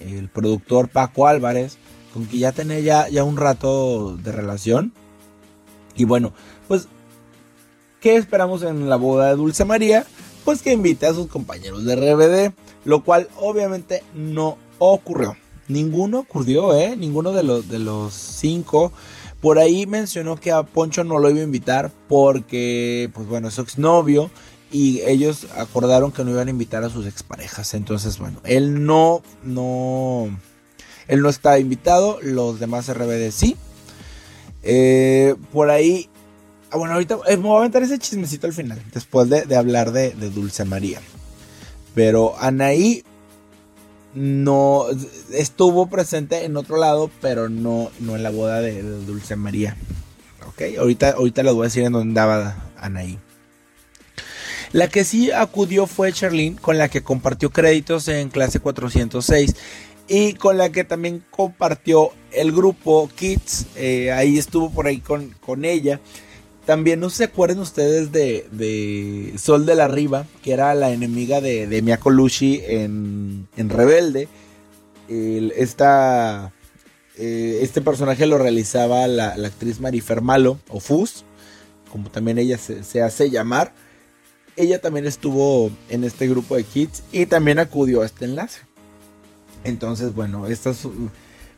[0.00, 1.78] el productor Paco Álvarez,
[2.12, 4.92] con quien ya tenía ya, ya un rato de relación.
[5.94, 6.32] Y bueno,
[6.68, 6.88] pues,
[8.00, 10.06] ¿qué esperamos en la boda de Dulce María?
[10.44, 15.36] Pues que invite a sus compañeros de RBD, lo cual obviamente no ocurrió.
[15.68, 16.96] Ninguno ocurrió, ¿eh?
[16.96, 18.92] Ninguno de los, de los cinco.
[19.40, 23.54] Por ahí mencionó que a Poncho no lo iba a invitar porque, pues bueno, es
[23.54, 24.30] su exnovio
[24.72, 27.74] y ellos acordaron que no iban a invitar a sus exparejas.
[27.74, 30.28] Entonces, bueno, él no, no,
[31.08, 33.56] él no está invitado, los demás RBD sí.
[34.62, 36.08] Eh, por ahí,
[36.70, 39.92] ah, bueno, ahorita eh, me voy a aventar ese chismecito al final, después de, hablar
[39.92, 41.00] de, Dulce María.
[41.94, 43.04] Pero Anaí
[44.14, 44.86] no
[45.32, 49.76] estuvo presente en otro lado, pero no, no en la boda de, Dulce María.
[50.46, 53.18] Ok, ahorita, ahorita les voy a decir en dónde andaba Anaí.
[54.72, 59.54] La que sí acudió fue Charlene, con la que compartió créditos en clase 406
[60.08, 63.66] y con la que también compartió el grupo Kids.
[63.76, 66.00] Eh, ahí estuvo por ahí con, con ella.
[66.64, 71.66] También no se acuerdan ustedes de, Sol de la Riva, que era la enemiga de,
[71.66, 74.28] de Miyako Lushi en, Rebelde.
[75.08, 76.52] esta,
[77.16, 81.24] eh, este personaje lo realizaba la, actriz Marifer Malo, o Fus,
[81.90, 83.72] como también ella se, hace llamar.
[84.54, 88.60] Ella también estuvo en este grupo de kids y también acudió a este enlace.
[89.64, 90.86] Entonces, bueno, estas,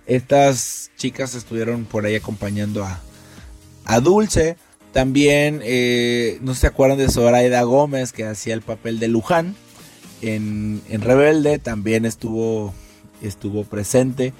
[0.07, 3.01] estas chicas estuvieron por ahí acompañando a,
[3.85, 4.57] a Dulce.
[4.93, 9.57] También, eh, no se acuerdan de Zoraida Gómez, que hacía el papel de Luján
[10.23, 12.73] en, Rebelde, también estuvo,
[13.23, 14.33] estuvo presente.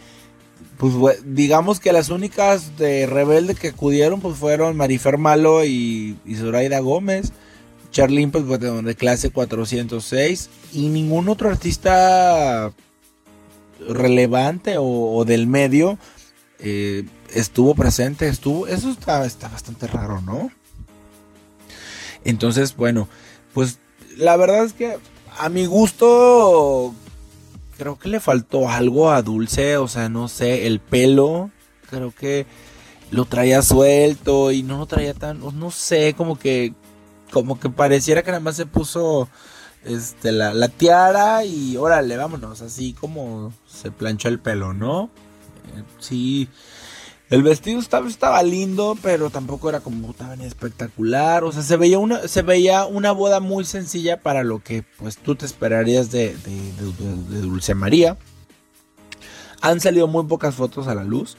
[0.79, 6.35] Pues digamos que las únicas de Rebelde que acudieron pues fueron Marifer Malo y, y
[6.37, 7.33] Zoraida Gómez.
[7.91, 12.73] Charlene pues, de clase 406 y ningún otro artista
[13.89, 15.99] relevante o, del medio
[16.59, 20.51] eh, estuvo presente, estuvo, eso está, está bastante raro, ¿no?
[22.25, 23.09] Entonces, bueno,
[23.53, 23.79] pues
[24.17, 24.99] la verdad es que
[25.39, 26.95] a mi gusto
[27.77, 31.51] creo que le faltó algo a Dulce, o sea, no sé, el pelo,
[31.91, 32.47] creo que
[33.11, 36.73] lo traía suelto y no lo traía tan, no sé, como que,
[37.31, 39.29] como que pareciera que nada más se puso
[39.85, 45.11] este, la, la tiara y órale, vámonos, así como se planchó el pelo, ¿no?
[45.77, 46.49] Eh, sí,
[47.31, 51.43] el vestido estaba, estaba lindo, pero tampoco era como tan espectacular.
[51.45, 55.17] O sea, se veía una, se veía una boda muy sencilla para lo que pues
[55.17, 56.37] tú te esperarías de,
[57.43, 58.19] Dulce María.
[59.63, 61.37] Han salido muy pocas fotos a la luz.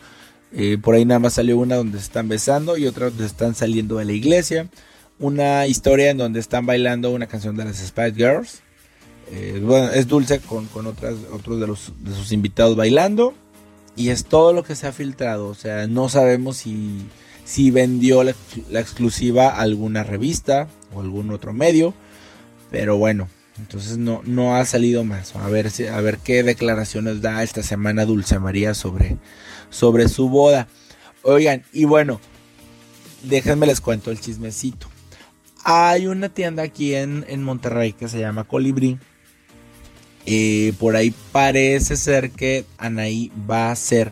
[0.52, 3.54] Eh, por ahí nada más salió una donde se están besando y otra donde están
[3.54, 4.70] saliendo de la iglesia.
[5.18, 8.60] Una historia en donde están bailando una canción de las Spice Girls.
[9.32, 13.34] Eh, bueno, es Dulce con, otras, otros de, los, de sus invitados bailando.
[13.96, 15.48] Y es todo lo que se ha filtrado.
[15.48, 17.06] O sea, no sabemos si,
[17.46, 18.36] si vendió la,
[18.74, 21.94] exclusiva a alguna revista o algún otro medio.
[22.72, 25.36] Pero bueno, entonces no, no ha salido más.
[25.36, 29.18] A ver, a ver qué declaraciones da esta semana Dulce María sobre,
[29.70, 30.68] sobre su boda.
[31.22, 32.20] Oigan, y bueno,
[33.24, 34.88] déjenme les cuento el chismecito.
[35.66, 38.98] Hay una tienda aquí en, en Monterrey que se llama Colibrí
[40.26, 44.12] eh, por ahí parece ser que Anaí va a ser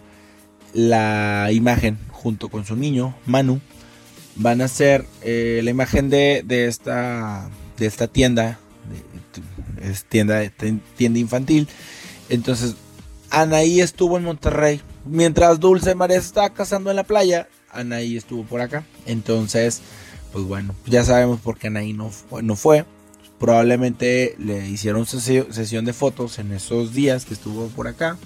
[0.74, 3.60] la imagen junto con su niño, Manu.
[4.36, 8.60] Van a ser eh, la imagen de, esta, de esta tienda,
[9.82, 10.42] es tienda,
[10.96, 11.68] tienda infantil.
[12.30, 12.76] Entonces,
[13.30, 14.82] Anaí estuvo en Monterrey.
[15.06, 18.84] Mientras Dulce María estaba casando en la playa, Anaí estuvo por acá.
[19.06, 19.82] Entonces,
[20.34, 22.12] pues bueno, ya sabemos por qué Anaí no,
[22.42, 22.86] no fue.
[23.40, 28.18] Probablemente le hicieron sesión de fotos en esos días que estuvo por acá.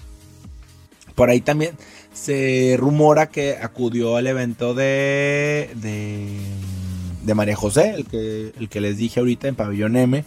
[1.16, 1.76] Por ahí también
[2.14, 8.98] se rumora que acudió al evento de, de, María José, el que, el que les
[8.98, 10.24] dije ahorita en Pabellón M,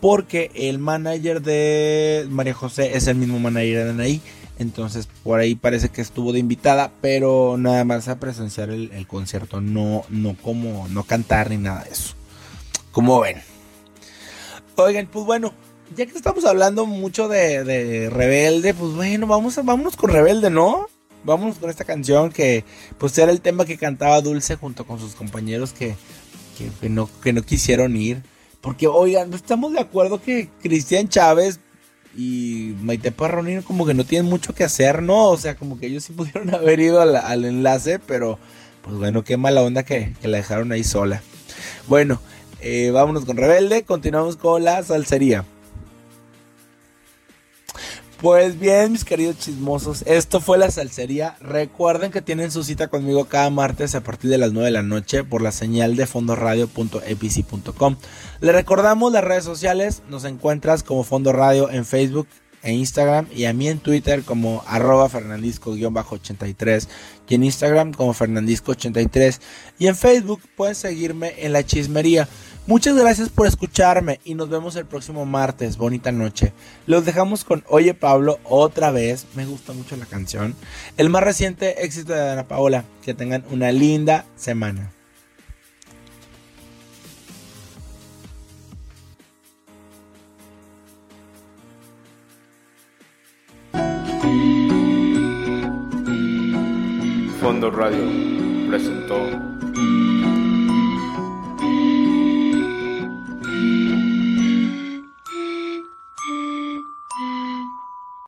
[0.00, 4.20] porque el manager de María José es el mismo manager de Anaí.
[4.60, 9.62] Entonces por ahí parece que estuvo de invitada, pero nada más a presenciar el, concierto,
[9.62, 12.14] no, no como, no cantar ni nada de eso.
[12.92, 13.40] Como ven.
[14.76, 15.54] Oigan, pues bueno,
[15.96, 20.88] ya que estamos hablando mucho de, Rebelde, pues bueno, vamos a, vámonos con Rebelde, ¿no?
[21.24, 22.66] Vámonos con esta canción que
[22.98, 25.96] pues era el tema que cantaba Dulce junto con sus compañeros que,
[26.82, 28.22] que, no, que no quisieron ir.
[28.60, 31.60] Porque, oigan, estamos de acuerdo que Cristian Chávez
[32.16, 35.28] y Maite Parronino como que no tienen mucho que hacer, ¿no?
[35.28, 38.38] O sea, como que ellos sí pudieron haber ido al, enlace, pero
[38.82, 41.22] pues bueno, qué mala onda que, la dejaron ahí sola.
[41.86, 42.20] Bueno,
[42.60, 45.44] eh, vámonos con Rebelde, continuamos con la salsería.
[48.20, 51.36] Pues bien, mis queridos chismosos, esto fue la salsería.
[51.40, 54.82] Recuerden que tienen su cita conmigo cada martes a partir de las 9 de la
[54.82, 57.96] noche por la señal de fondoradio.epici.com.
[58.40, 62.28] Le recordamos las redes sociales, nos encuentras como Fondo Radio en Facebook
[62.62, 66.88] e Instagram y a mí en Twitter como arroba fernandisco-83
[67.28, 69.40] y en Instagram como fernandisco83
[69.78, 72.28] y en Facebook pueden seguirme en la chismería.
[72.66, 75.76] Muchas gracias por escucharme y nos vemos el próximo martes.
[75.76, 76.52] Bonita noche.
[76.86, 79.26] Los dejamos con Oye Pablo otra vez.
[79.34, 80.54] Me gusta mucho la canción.
[80.96, 82.84] El más reciente éxito de Ana Paola.
[83.02, 84.92] Que tengan una linda semana.
[97.40, 98.04] Fondo Radio
[98.68, 99.49] presentó